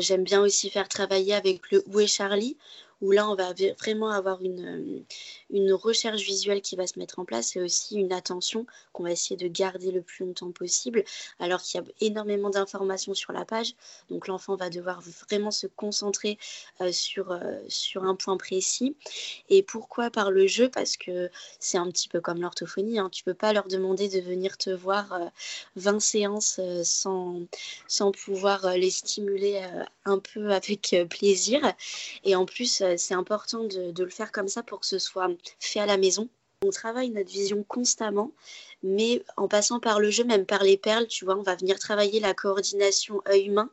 J'aime 0.00 0.24
bien 0.24 0.42
aussi 0.42 0.68
faire 0.68 0.88
travailler 0.88 1.32
avec 1.32 1.70
le 1.70 1.84
Où 1.86 2.00
est 2.00 2.08
Charlie, 2.08 2.56
où 3.00 3.10
là, 3.10 3.28
on 3.28 3.34
va 3.34 3.52
vraiment 3.78 4.10
avoir 4.10 4.42
une, 4.42 5.04
une 5.50 5.72
recherche 5.72 6.22
visuelle 6.22 6.60
qui 6.60 6.76
va 6.76 6.86
se 6.86 6.98
mettre 6.98 7.18
en 7.18 7.24
place 7.24 7.56
et 7.56 7.60
aussi 7.60 7.96
une 7.96 8.12
attention 8.12 8.66
qu'on 8.92 9.04
va 9.04 9.12
essayer 9.12 9.36
de 9.36 9.48
garder 9.48 9.90
le 9.92 10.02
plus 10.02 10.24
longtemps 10.24 10.50
possible, 10.50 11.04
alors 11.38 11.62
qu'il 11.62 11.80
y 11.80 11.84
a 11.84 11.86
énormément 12.00 12.50
d'informations 12.50 13.14
sur 13.14 13.32
la 13.32 13.44
page. 13.44 13.74
Donc 14.10 14.26
l'enfant 14.26 14.56
va 14.56 14.70
devoir 14.70 15.00
vraiment 15.00 15.50
se 15.50 15.66
concentrer 15.66 16.38
euh, 16.80 16.92
sur, 16.92 17.30
euh, 17.32 17.58
sur 17.68 18.04
un 18.04 18.14
point 18.14 18.36
précis. 18.36 18.96
Et 19.48 19.62
pourquoi 19.62 20.10
par 20.10 20.30
le 20.30 20.46
jeu? 20.46 20.68
Parce 20.68 20.96
que 20.96 21.30
c'est 21.60 21.78
un 21.78 21.90
petit 21.90 22.08
peu 22.08 22.20
comme 22.20 22.40
l'orthophonie. 22.40 22.98
Hein. 22.98 23.08
Tu 23.10 23.22
peux 23.22 23.34
pas 23.34 23.52
leur 23.52 23.68
demander 23.68 24.08
de 24.08 24.20
venir 24.20 24.56
te 24.58 24.70
voir 24.70 25.18
20 25.76 25.96
euh, 25.96 26.00
séances 26.00 26.60
sans, 26.82 27.42
sans 27.88 28.12
pouvoir 28.12 28.76
les 28.76 28.90
stimuler 28.90 29.62
un 30.04 30.18
peu 30.18 30.52
avec 30.52 30.96
plaisir. 31.10 31.60
Et 32.24 32.34
en 32.34 32.46
plus, 32.46 32.82
c'est 32.96 33.14
important 33.14 33.64
de, 33.64 33.90
de 33.90 34.04
le 34.04 34.10
faire 34.10 34.32
comme 34.32 34.48
ça 34.48 34.62
pour 34.62 34.80
que 34.80 34.86
ce 34.86 34.98
soit 34.98 35.28
fait 35.58 35.80
à 35.80 35.86
la 35.86 35.96
maison. 35.96 36.28
On 36.64 36.70
travaille 36.70 37.10
notre 37.10 37.30
vision 37.30 37.62
constamment, 37.64 38.32
mais 38.82 39.22
en 39.36 39.46
passant 39.46 39.78
par 39.78 40.00
le 40.00 40.10
jeu, 40.10 40.24
même 40.24 40.46
par 40.46 40.62
les 40.62 40.76
perles, 40.76 41.06
tu 41.06 41.24
vois, 41.24 41.36
on 41.36 41.42
va 41.42 41.54
venir 41.54 41.78
travailler 41.78 42.18
la 42.20 42.34
coordination 42.34 43.22
œil-main. 43.28 43.70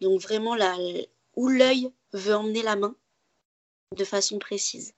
Donc 0.00 0.20
vraiment 0.20 0.54
là, 0.54 0.76
où 1.36 1.48
l'œil 1.48 1.90
veut 2.12 2.34
emmener 2.34 2.62
la 2.62 2.76
main 2.76 2.94
de 3.96 4.04
façon 4.04 4.38
précise. 4.38 4.94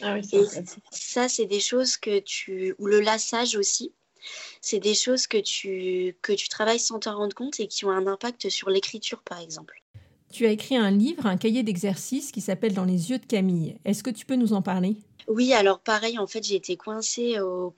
Ah 0.00 0.14
oui, 0.14 0.28
Et 0.32 0.44
ça, 0.90 1.28
c'est 1.28 1.46
des 1.46 1.60
choses 1.60 1.96
que 1.96 2.18
tu... 2.18 2.74
Ou 2.78 2.86
le 2.86 3.00
lassage 3.00 3.56
aussi. 3.56 3.92
C'est 4.60 4.80
des 4.80 4.94
choses 4.94 5.26
que 5.26 5.38
tu, 5.38 6.16
que 6.22 6.32
tu 6.32 6.48
travailles 6.48 6.80
sans 6.80 6.98
t'en 6.98 7.16
rendre 7.16 7.34
compte 7.34 7.60
et 7.60 7.68
qui 7.68 7.84
ont 7.84 7.90
un 7.90 8.06
impact 8.06 8.48
sur 8.48 8.68
l'écriture, 8.68 9.22
par 9.22 9.40
exemple. 9.40 9.82
Tu 10.30 10.46
as 10.46 10.50
écrit 10.50 10.76
un 10.76 10.90
livre, 10.90 11.26
un 11.26 11.36
cahier 11.36 11.62
d'exercices 11.62 12.32
qui 12.32 12.40
s'appelle 12.40 12.74
Dans 12.74 12.84
les 12.84 13.10
yeux 13.10 13.18
de 13.18 13.26
Camille. 13.26 13.76
Est-ce 13.84 14.02
que 14.02 14.10
tu 14.10 14.26
peux 14.26 14.36
nous 14.36 14.52
en 14.52 14.62
parler? 14.62 14.96
Oui, 15.26 15.52
alors 15.52 15.80
pareil, 15.80 16.18
en 16.18 16.26
fait, 16.26 16.42
j'ai 16.44 16.56
été 16.56 16.76
coincée 16.76 17.36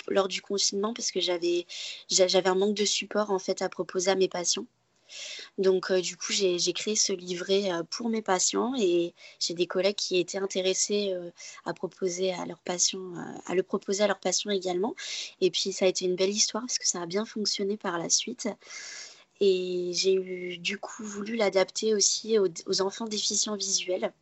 lors 0.09 0.29
du 0.29 0.41
confinement 0.43 0.93
parce 0.95 1.11
que 1.11 1.21
j'avais 1.21 1.67
un 2.49 2.55
manque 2.55 2.77
de 2.77 2.85
support 2.85 3.31
en 3.31 3.39
fait 3.39 3.63
à 3.63 3.69
proposer 3.69 4.11
à 4.11 4.15
mes 4.15 4.29
patients. 4.29 4.67
Donc, 5.59 5.91
euh, 5.91 6.01
du 6.01 6.17
coup, 6.17 6.33
j'ai 6.33 6.73
créé 6.73 6.97
ce 6.97 7.13
livret 7.13 7.73
euh, 7.73 7.83
pour 7.85 8.09
mes 8.09 8.23
patients 8.23 8.75
et 8.79 9.15
j'ai 9.39 9.55
des 9.55 9.67
collègues 9.67 9.97
qui 9.97 10.19
étaient 10.19 10.39
intéressés 10.39 11.13
euh, 11.13 11.31
à 11.65 11.75
proposer 11.75 12.33
à 12.33 12.47
leurs 12.47 12.61
patients, 12.61 13.13
à 13.47 13.55
le 13.55 13.63
proposer 13.63 14.05
à 14.05 14.07
leurs 14.07 14.21
patients 14.21 14.51
également. 14.51 14.95
Et 15.41 15.51
puis, 15.51 15.73
ça 15.73 15.85
a 15.87 15.89
été 15.89 16.05
une 16.05 16.17
belle 16.17 16.31
histoire 16.31 16.65
parce 16.65 16.79
que 16.79 16.87
ça 16.87 17.03
a 17.03 17.07
bien 17.07 17.25
fonctionné 17.25 17.77
par 17.77 17.99
la 17.99 18.09
suite. 18.09 18.49
Et 19.41 19.93
j'ai 19.95 20.15
eu 20.15 20.59
du 20.59 20.79
coup 20.79 21.03
voulu 21.03 21.35
l'adapter 21.35 21.95
aussi 21.95 22.39
aux, 22.39 22.83
enfants 22.83 23.07
déficients 23.07 23.57
visuels. 23.57 24.13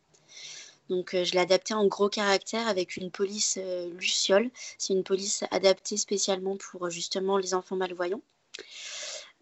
Donc 0.88 1.12
euh, 1.14 1.24
je 1.24 1.32
l'ai 1.32 1.40
adapté 1.40 1.74
en 1.74 1.86
gros 1.86 2.08
caractère 2.08 2.66
avec 2.66 2.96
une 2.96 3.10
police 3.10 3.58
euh, 3.60 3.90
Luciole. 3.98 4.50
C'est 4.78 4.94
une 4.94 5.02
police 5.02 5.44
adaptée 5.50 5.96
spécialement 5.96 6.56
pour 6.56 6.88
justement 6.88 7.36
les 7.36 7.52
enfants 7.52 7.76
malvoyants. 7.76 8.22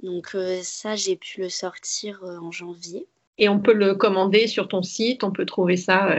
Donc 0.03 0.35
euh, 0.35 0.61
ça, 0.63 0.97
j'ai 0.97 1.17
pu 1.17 1.41
le 1.43 1.51
sortir 1.51 2.23
en 2.25 2.51
janvier. 2.51 3.07
Et 3.39 3.51
on 3.51 3.61
peut 3.61 3.75
le 3.75 3.95
commander 3.95 4.47
sur 4.47 4.69
ton 4.69 4.83
site, 4.83 5.25
on 5.25 5.31
peut 5.31 5.45
trouver 5.45 5.77
ça 5.77 6.11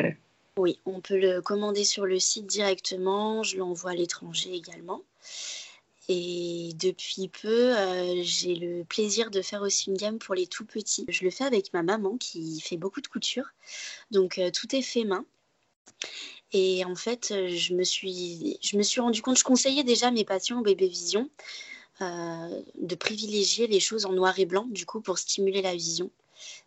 Oui, 0.58 0.80
on 0.86 1.02
peut 1.02 1.18
le 1.18 1.42
commander 1.42 1.84
sur 1.84 2.06
le 2.06 2.20
site 2.20 2.46
directement. 2.46 3.42
Je 3.42 3.58
l'envoie 3.58 3.92
à 3.92 3.96
l'étranger 3.96 4.54
également. 4.54 5.02
Et 6.10 6.72
depuis 6.76 7.28
peu, 7.28 7.78
euh, 7.78 8.22
j'ai 8.24 8.56
le 8.56 8.84
plaisir 8.86 9.30
de 9.30 9.42
faire 9.42 9.62
aussi 9.62 9.90
une 9.90 9.98
gamme 9.98 10.20
pour 10.20 10.36
les 10.36 10.48
tout 10.48 10.66
petits. 10.66 11.06
Je 11.10 11.24
le 11.26 11.32
fais 11.32 11.44
avec 11.44 11.74
ma 11.74 11.84
maman 11.84 12.18
qui 12.18 12.62
fait 12.62 12.78
beaucoup 12.78 13.02
de 13.02 13.08
couture. 13.08 13.48
Donc 14.12 14.38
euh, 14.38 14.50
tout 14.52 14.74
est 14.76 14.82
fait 14.82 15.04
main. 15.04 15.26
Et 16.54 16.86
en 16.86 16.96
fait, 16.96 17.34
je 17.50 17.74
me 17.74 17.84
suis, 17.84 18.58
je 18.62 18.78
me 18.78 18.84
suis 18.84 19.02
rendu 19.02 19.22
compte, 19.22 19.38
je 19.38 19.44
conseillais 19.44 19.84
déjà 19.84 20.12
mes 20.12 20.24
patients 20.24 20.60
au 20.60 20.64
bébé 20.64 20.88
vision 20.88 21.30
de 22.00 22.96
privilégier 22.96 23.66
les 23.66 23.80
choses 23.80 24.06
en 24.06 24.14
noir 24.14 24.38
et 24.38 24.46
blanc, 24.46 24.68
du 24.70 24.86
coup, 24.86 25.02
pour 25.02 25.18
stimuler 25.18 25.64
la 25.64 25.74
vision 25.74 26.12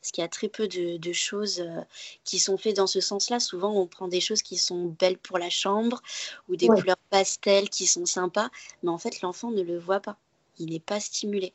parce 0.00 0.12
qu'il 0.12 0.22
y 0.22 0.24
a 0.24 0.28
très 0.28 0.48
peu 0.48 0.68
de, 0.68 1.12
choses 1.12 1.60
euh, 1.60 1.80
qui 2.24 2.38
sont 2.38 2.56
faites 2.56 2.76
dans 2.76 2.86
ce 2.86 3.00
sens-là. 3.00 3.40
Souvent, 3.40 3.72
on 3.72 3.86
prend 3.86 4.08
des 4.08 4.20
choses 4.20 4.42
qui 4.42 4.56
sont 4.56 4.94
belles 4.98 5.18
pour 5.18 5.38
la 5.38 5.50
chambre 5.50 6.02
ou 6.48 6.56
des 6.56 6.68
couleurs 6.68 6.96
pastel 7.10 7.68
qui 7.68 7.86
sont 7.86 8.06
sympas, 8.06 8.50
mais 8.82 8.90
en 8.90 8.98
fait, 8.98 9.20
l'enfant 9.22 9.50
ne 9.50 9.62
le 9.62 9.78
voit 9.78 10.00
pas. 10.00 10.16
Il 10.58 10.70
n'est 10.70 10.80
pas 10.80 11.00
stimulé. 11.00 11.54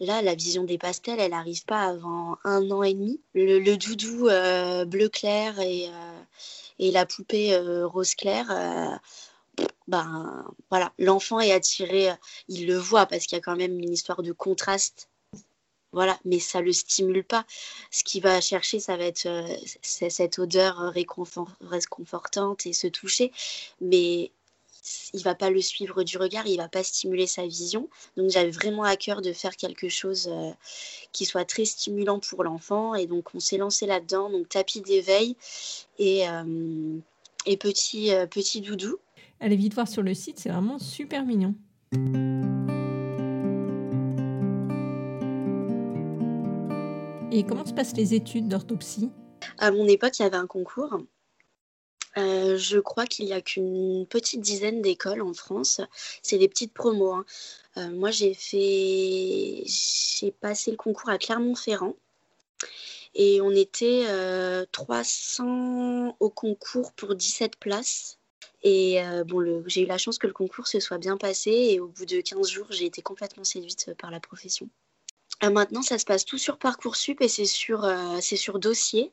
Là, 0.00 0.22
la 0.22 0.34
vision 0.34 0.64
des 0.64 0.78
pastels, 0.78 1.20
elle 1.20 1.32
n'arrive 1.32 1.64
pas 1.64 1.82
avant 1.82 2.38
un 2.44 2.70
an 2.70 2.82
et 2.82 2.94
demi. 2.94 3.20
Le, 3.34 3.76
doudou 3.76 4.28
euh, 4.28 4.86
bleu 4.86 5.08
clair 5.08 5.60
et, 5.60 5.88
euh, 5.88 6.22
et 6.78 6.90
la 6.90 7.04
poupée 7.04 7.56
rose 7.84 8.14
clair, 8.14 8.46
ben 9.86 10.44
voilà, 10.70 10.92
l'enfant 10.98 11.40
est 11.40 11.52
attiré, 11.52 12.10
il 12.48 12.66
le 12.66 12.76
voit 12.76 13.06
parce 13.06 13.26
qu'il 13.26 13.36
y 13.36 13.40
a 13.40 13.42
quand 13.42 13.56
même 13.56 13.78
une 13.78 13.92
histoire 13.92 14.22
de 14.22 14.32
contraste 14.32 15.08
voilà, 15.92 16.18
mais 16.24 16.38
ça 16.38 16.60
le 16.60 16.72
stimule 16.72 17.24
pas. 17.24 17.44
Ce 17.90 18.04
qu'il 18.04 18.22
va 18.22 18.40
chercher, 18.40 18.78
ça 18.78 18.96
va 18.96 19.04
être 19.04 19.26
euh, 19.26 19.46
cette 19.82 20.38
odeur 20.38 20.80
euh, 20.80 20.90
réconfortante 20.90 22.66
et 22.66 22.72
se 22.72 22.86
toucher, 22.86 23.32
mais 23.80 24.30
il 25.12 25.22
va 25.22 25.34
pas 25.34 25.50
le 25.50 25.60
suivre 25.60 26.02
du 26.02 26.16
regard, 26.18 26.46
il 26.46 26.56
va 26.58 26.68
pas 26.68 26.82
stimuler 26.82 27.26
sa 27.26 27.46
vision. 27.46 27.88
Donc 28.16 28.30
j'avais 28.30 28.50
vraiment 28.50 28.84
à 28.84 28.96
cœur 28.96 29.22
de 29.22 29.32
faire 29.32 29.56
quelque 29.56 29.88
chose 29.88 30.28
euh, 30.30 30.50
qui 31.12 31.24
soit 31.24 31.44
très 31.44 31.64
stimulant 31.64 32.20
pour 32.20 32.44
l'enfant, 32.44 32.94
et 32.94 33.06
donc 33.06 33.34
on 33.34 33.40
s'est 33.40 33.58
lancé 33.58 33.86
là-dedans. 33.86 34.30
Donc 34.30 34.48
tapis 34.48 34.82
d'éveil 34.82 35.36
et, 35.98 36.24
et 37.46 37.56
petit 37.56 38.12
petit 38.30 38.60
doudou. 38.60 38.98
Allez 39.40 39.56
vite 39.56 39.74
voir 39.74 39.88
sur 39.88 40.02
le 40.02 40.14
site, 40.14 40.38
c'est 40.38 40.50
vraiment 40.50 40.78
super 40.78 41.24
mignon. 41.24 41.54
Et 47.30 47.44
comment 47.44 47.66
se 47.66 47.74
passent 47.74 47.94
les 47.94 48.14
études 48.14 48.48
d'orthopsie? 48.48 49.10
À 49.58 49.70
mon 49.70 49.86
époque, 49.86 50.18
il 50.18 50.22
y 50.22 50.24
avait 50.24 50.36
un 50.36 50.46
concours. 50.46 50.98
Euh, 52.16 52.56
je 52.56 52.78
crois 52.78 53.04
qu'il 53.04 53.26
n'y 53.26 53.34
a 53.34 53.42
qu'une 53.42 54.06
petite 54.06 54.40
dizaine 54.40 54.80
d'écoles 54.80 55.20
en 55.20 55.34
France. 55.34 55.82
C'est 56.22 56.38
des 56.38 56.48
petites 56.48 56.72
promos. 56.72 57.12
Hein. 57.12 57.24
Euh, 57.76 57.90
moi, 57.90 58.10
j'ai 58.10 58.32
fait, 58.32 59.62
j'ai 59.66 60.30
passé 60.30 60.70
le 60.70 60.78
concours 60.78 61.10
à 61.10 61.18
Clermont-Ferrand 61.18 61.96
et 63.14 63.42
on 63.42 63.50
était 63.50 64.06
300 64.72 65.44
euh, 65.44 66.12
au 66.20 66.30
concours 66.30 66.92
pour 66.92 67.14
17 67.14 67.56
places. 67.56 68.18
Et 68.62 69.00
bon, 69.26 69.62
j'ai 69.66 69.82
eu 69.82 69.86
la 69.86 69.98
chance 69.98 70.18
que 70.18 70.26
le 70.26 70.32
concours 70.32 70.66
se 70.66 70.80
soit 70.80 70.98
bien 70.98 71.16
passé 71.16 71.50
et 71.50 71.78
au 71.78 71.88
bout 71.88 72.06
de 72.06 72.20
15 72.20 72.48
jours, 72.48 72.66
j'ai 72.70 72.86
été 72.86 73.02
complètement 73.02 73.44
séduite 73.44 73.92
par 73.98 74.10
la 74.10 74.18
profession. 74.18 74.68
Euh, 75.44 75.50
maintenant, 75.50 75.82
ça 75.82 75.98
se 75.98 76.04
passe 76.04 76.24
tout 76.24 76.38
sur 76.38 76.58
Parcoursup 76.58 77.20
et 77.20 77.28
c'est 77.28 77.44
sur, 77.44 77.84
euh, 77.84 78.18
c'est 78.20 78.36
sur 78.36 78.58
dossier. 78.58 79.12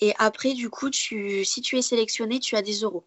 Et 0.00 0.12
après, 0.18 0.54
du 0.54 0.70
coup, 0.70 0.90
tu, 0.90 1.44
si 1.44 1.60
tu 1.60 1.76
es 1.76 1.82
sélectionné, 1.82 2.40
tu 2.40 2.56
as 2.56 2.62
des 2.62 2.80
euros. 2.80 3.06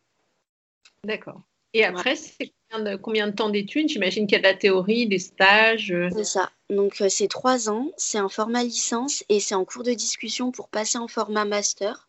D'accord. 1.03 1.41
Et 1.73 1.83
après, 1.83 2.15
c'est 2.15 2.53
combien 3.01 3.27
de, 3.27 3.33
temps 3.33 3.49
d'études? 3.49 3.89
J'imagine 3.89 4.27
qu'il 4.27 4.35
y 4.35 4.39
a 4.39 4.43
de 4.43 4.47
la 4.47 4.53
théorie, 4.53 5.07
des 5.07 5.19
stages. 5.19 5.91
Euh. 5.91 6.09
C'est 6.15 6.23
ça. 6.23 6.51
Donc, 6.69 7.03
c'est 7.09 7.27
trois 7.27 7.69
ans, 7.69 7.91
c'est 7.97 8.19
un 8.19 8.29
format 8.29 8.63
licence 8.63 9.23
et 9.29 9.39
c'est 9.39 9.55
en 9.55 9.65
cours 9.65 9.83
de 9.83 9.93
discussion 9.93 10.51
pour 10.51 10.69
passer 10.69 10.97
en 10.97 11.07
format 11.07 11.45
master. 11.45 12.07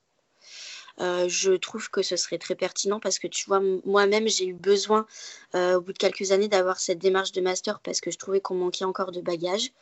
Euh, 1.00 1.28
je 1.28 1.52
trouve 1.52 1.90
que 1.90 2.02
ce 2.02 2.16
serait 2.16 2.38
très 2.38 2.54
pertinent 2.54 3.00
parce 3.00 3.18
que 3.18 3.26
tu 3.26 3.46
vois, 3.46 3.61
moi-même, 3.85 4.28
j'ai 4.28 4.46
eu 4.46 4.54
besoin 4.54 5.07
euh, 5.54 5.76
au 5.76 5.80
bout 5.80 5.92
de 5.92 5.98
quelques 5.98 6.30
années 6.33 6.48
d'avoir 6.48 6.78
cette 6.78 6.98
démarche 6.98 7.33
de 7.33 7.40
master 7.40 7.80
parce 7.80 8.00
que 8.00 8.11
je 8.11 8.18
trouvais 8.18 8.40
qu'on 8.40 8.54
manquait 8.54 8.85
encore 8.85 9.12
de 9.12 9.20
bagages. 9.20 9.72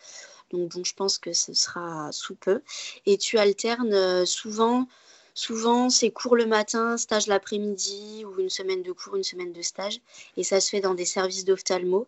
Donc, 0.50 0.72
je 0.84 0.94
pense 0.94 1.18
que 1.18 1.32
ce 1.32 1.54
sera 1.54 2.12
sous 2.12 2.34
peu. 2.34 2.62
Et 3.06 3.18
tu 3.18 3.38
alternes 3.38 3.94
euh, 3.94 4.24
souvent, 4.26 4.86
souvent 5.34 5.90
c'est 5.90 6.10
cours 6.10 6.36
le 6.36 6.46
matin, 6.46 6.96
stage 6.96 7.26
l'après-midi 7.26 8.24
ou 8.26 8.40
une 8.40 8.50
semaine 8.50 8.82
de 8.82 8.92
cours, 8.92 9.16
une 9.16 9.24
semaine 9.24 9.52
de 9.52 9.62
stage. 9.62 10.00
Et 10.36 10.44
ça 10.44 10.60
se 10.60 10.70
fait 10.70 10.80
dans 10.80 10.94
des 10.94 11.06
services 11.06 11.44
d'ophtalmo 11.44 12.06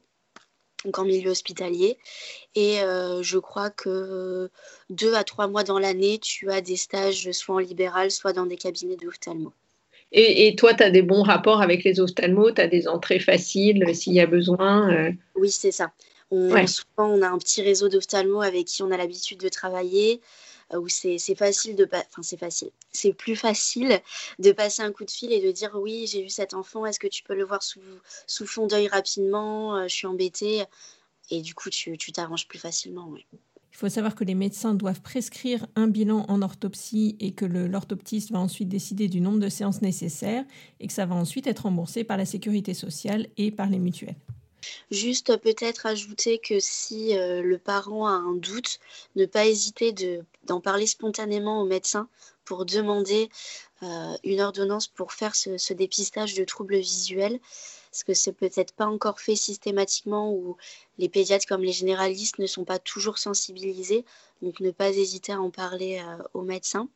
donc 0.84 0.98
en 0.98 1.04
milieu 1.04 1.30
hospitalier. 1.30 1.98
Et 2.54 2.80
euh, 2.82 3.22
je 3.22 3.38
crois 3.38 3.70
que 3.70 4.50
deux 4.90 5.14
à 5.14 5.24
trois 5.24 5.48
mois 5.48 5.64
dans 5.64 5.78
l'année, 5.78 6.18
tu 6.18 6.50
as 6.50 6.60
des 6.60 6.76
stages 6.76 7.30
soit 7.32 7.56
en 7.56 7.58
libéral, 7.58 8.10
soit 8.10 8.32
dans 8.32 8.46
des 8.46 8.56
cabinets 8.56 8.96
d'ophtalmo. 8.96 9.52
Et, 10.12 10.46
et, 10.46 10.54
toi, 10.54 10.74
tu 10.74 10.82
as 10.84 10.90
des 10.90 11.02
bons 11.02 11.22
rapports 11.22 11.60
avec 11.60 11.82
les 11.82 11.98
ophtalmos? 11.98 12.52
Tu 12.54 12.60
as 12.60 12.68
des 12.68 12.86
entrées 12.86 13.18
faciles 13.18 13.94
s'il 13.96 14.12
y 14.14 14.20
a 14.20 14.26
besoin 14.26 14.92
euh? 14.92 15.10
Oui, 15.34 15.50
c'est 15.50 15.72
ça. 15.72 15.90
On, 16.30 16.50
Souvent, 16.66 17.10
on 17.10 17.22
a 17.22 17.28
un 17.28 17.38
petit 17.38 17.62
réseau 17.62 17.88
d'ophtalmo 17.88 18.40
avec 18.40 18.66
qui 18.66 18.82
on 18.82 18.90
a 18.92 18.96
l'habitude 18.96 19.38
de 19.38 19.48
travailler. 19.48 20.20
Euh, 20.72 20.78
où 20.78 20.88
c'est 20.88 21.18
facile 21.34 21.76
de 21.76 21.86
enfin 21.92 22.22
c'est 22.22 22.38
facile 22.38 22.70
c'est 22.90 23.12
plus 23.12 23.36
facile 23.36 24.00
de 24.38 24.52
passer 24.52 24.82
un 24.82 24.92
coup 24.92 25.04
de 25.04 25.10
fil 25.10 25.30
et 25.30 25.40
de 25.42 25.52
dire 25.52 25.72
oui 25.74 26.06
j'ai 26.06 26.22
vu 26.22 26.30
cet 26.30 26.54
enfant 26.54 26.86
est-ce 26.86 26.98
que 26.98 27.06
tu 27.06 27.22
peux 27.22 27.34
le 27.34 27.44
voir 27.44 27.62
sous, 27.62 27.80
sous 28.26 28.46
fond 28.46 28.66
d'œil 28.66 28.88
rapidement 28.88 29.76
euh, 29.76 29.82
je 29.88 29.94
suis 29.94 30.06
embêtée 30.06 30.64
et 31.30 31.42
du 31.42 31.54
coup 31.54 31.68
tu 31.68 31.96
t'arranges 32.12 32.48
plus 32.48 32.58
facilement 32.58 33.12
Il 33.72 33.76
faut 33.76 33.88
savoir 33.90 34.14
que 34.14 34.24
les 34.24 34.34
médecins 34.34 34.74
doivent 34.74 35.02
prescrire 35.02 35.66
un 35.74 35.86
bilan 35.86 36.24
en 36.28 36.40
orthopsie 36.40 37.16
et 37.20 37.32
que 37.32 37.44
l'orthoptiste 37.44 38.30
va 38.30 38.38
ensuite 38.38 38.68
décider 38.68 39.08
du 39.08 39.20
nombre 39.20 39.40
de 39.40 39.48
séances 39.48 39.82
nécessaires 39.82 40.44
et 40.80 40.86
que 40.86 40.92
ça 40.92 41.06
va 41.06 41.14
ensuite 41.14 41.46
être 41.46 41.60
remboursé 41.60 42.04
par 42.04 42.16
la 42.16 42.24
sécurité 42.24 42.72
sociale 42.74 43.26
et 43.36 43.50
par 43.50 43.68
les 43.68 43.78
mutuelles. 43.78 44.16
Juste 44.90 45.36
peut-être 45.38 45.86
ajouter 45.86 46.38
que 46.38 46.60
si 46.60 47.16
euh, 47.16 47.42
le 47.42 47.58
parent 47.58 48.06
a 48.06 48.12
un 48.12 48.34
doute, 48.34 48.78
ne 49.16 49.24
pas 49.26 49.46
hésiter 49.46 49.94
d'en 50.44 50.60
parler 50.60 50.86
spontanément 50.86 51.62
au 51.62 51.64
médecin 51.64 52.08
pour 52.44 52.66
demander 52.66 53.30
euh, 53.82 54.16
une 54.24 54.40
ordonnance 54.42 54.86
pour 54.86 55.12
faire 55.12 55.34
ce, 55.34 55.72
dépistage 55.72 56.34
de 56.34 56.44
troubles 56.44 56.76
visuels, 56.76 57.40
parce 57.90 58.04
que 58.04 58.12
c'est 58.12 58.32
peut-être 58.32 58.74
pas 58.74 58.86
encore 58.86 59.20
fait 59.20 59.36
systématiquement 59.36 60.32
ou 60.32 60.56
les 60.98 61.08
pédiatres 61.08 61.46
comme 61.46 61.62
les 61.62 61.72
généralistes 61.72 62.38
ne 62.38 62.46
sont 62.46 62.64
pas 62.64 62.78
toujours 62.78 63.18
sensibilisés, 63.18 64.04
donc 64.42 64.60
ne 64.60 64.70
pas 64.70 64.90
hésiter 64.90 65.32
à 65.32 65.40
en 65.40 65.50
parler 65.50 66.00
euh, 66.00 66.22
au 66.34 66.42
médecin. 66.42 66.88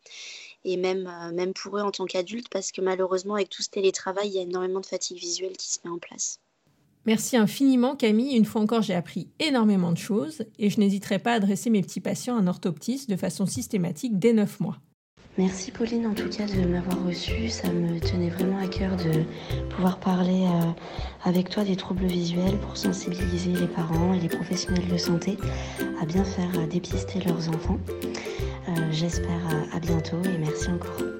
Et 0.65 0.77
même, 0.77 1.11
même 1.33 1.55
pour 1.55 1.79
eux 1.79 1.83
en 1.83 1.93
tant 1.93 2.05
qu'adultes, 2.05 2.49
parce 2.51 2.73
que 2.73 2.81
malheureusement 2.81 3.37
avec 3.37 3.49
tout 3.49 3.63
ce 3.63 3.71
télétravail, 3.71 4.29
il 4.29 4.35
y 4.35 4.39
a 4.41 4.43
énormément 4.43 4.81
de 4.81 4.87
fatigue 4.87 5.19
visuelle 5.19 5.57
qui 5.57 5.69
se 5.69 5.79
met 5.85 5.91
en 5.91 5.99
place. 5.99 6.41
Merci 7.09 7.39
infiniment 7.39 7.97
Camille, 7.97 8.37
une 8.37 8.45
fois 8.45 8.61
encore 8.61 8.83
j'ai 8.83 8.93
appris 8.93 9.29
énormément 9.41 9.93
de 9.93 9.97
choses 9.97 10.45
et 10.59 10.69
je 10.69 10.79
n'hésiterai 10.79 11.19
pas 11.19 11.33
à 11.33 11.37
adresser 11.37 11.71
mes 11.71 11.81
petits 11.81 12.03
patients 12.03 12.37
à 12.37 12.41
un 12.41 12.47
orthoptiste 12.47 13.09
de 13.09 13.17
façon 13.17 13.47
systématique 13.47 14.19
dès 14.19 14.35
9 14.35 14.61
mois. 14.61 14.77
Merci 15.39 15.71
Pauline 15.71 16.07
en 16.07 16.13
tout 16.13 16.29
cas 16.29 16.45
de 16.45 16.69
m'avoir 16.69 17.03
reçue, 17.07 17.49
ça 17.49 17.73
me 17.73 17.99
tenait 17.99 18.29
vraiment 18.29 18.59
à 18.59 18.67
cœur 18.67 18.95
de 18.97 19.23
pouvoir 19.71 19.99
parler 20.01 20.45
euh, 20.45 20.71
avec 21.25 21.49
toi 21.49 21.65
des 21.65 21.77
troubles 21.77 22.05
visuels 22.05 22.59
pour 22.59 22.77
sensibiliser 22.77 23.55
les 23.55 23.69
parents 23.69 24.13
et 24.13 24.21
les 24.21 24.29
professionnels 24.29 24.89
de 24.89 24.99
santé 24.99 25.39
à 26.03 26.05
bien 26.05 26.25
faire 26.25 26.69
dépister 26.69 27.21
leurs 27.21 27.49
enfants. 27.49 27.79
Euh, 28.69 28.73
j'espère 28.93 29.49
à 29.73 29.81
bientôt 29.81 30.21
et 30.25 30.37
merci 30.37 30.69
encore. 30.69 31.18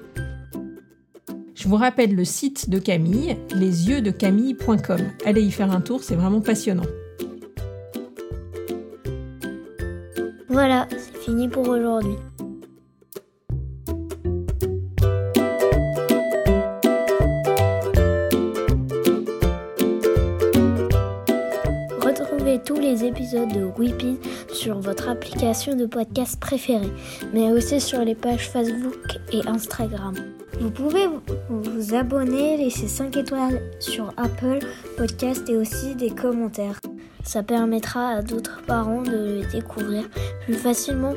Je 1.59 1.67
vous 1.67 1.75
rappelle 1.75 2.15
le 2.15 2.23
site 2.23 2.69
de 2.69 2.79
Camille, 2.79 3.35
lesyeuxdecamille.com. 3.53 5.01
Allez 5.25 5.41
y 5.41 5.51
faire 5.51 5.73
un 5.73 5.81
tour, 5.81 6.01
c'est 6.01 6.15
vraiment 6.15 6.39
passionnant. 6.39 6.85
Voilà, 10.47 10.87
c'est 10.89 11.17
fini 11.17 11.49
pour 11.49 11.67
aujourd'hui. 11.67 12.15
Retrouvez 21.99 22.61
tous 22.63 22.79
les 22.79 23.03
épisodes 23.03 23.51
de 23.51 23.69
Weepy 23.77 24.17
sur 24.53 24.79
votre 24.79 25.09
application 25.09 25.75
de 25.75 25.85
podcast 25.85 26.39
préférée, 26.39 26.93
mais 27.33 27.51
aussi 27.51 27.81
sur 27.81 27.99
les 28.05 28.15
pages 28.15 28.49
Facebook 28.49 29.17
et 29.33 29.45
Instagram. 29.45 30.15
Vous 30.59 30.71
pouvez 30.71 31.07
vous 31.49 31.95
abonner, 31.95 32.57
laisser 32.57 32.87
5 32.87 33.15
étoiles 33.15 33.61
sur 33.79 34.13
Apple 34.17 34.59
Podcast 34.97 35.47
et 35.49 35.55
aussi 35.55 35.95
des 35.95 36.09
commentaires. 36.09 36.79
Ça 37.23 37.43
permettra 37.43 38.09
à 38.09 38.21
d'autres 38.21 38.61
parents 38.65 39.01
de 39.01 39.11
le 39.41 39.51
découvrir 39.51 40.09
plus 40.45 40.55
facilement. 40.55 41.13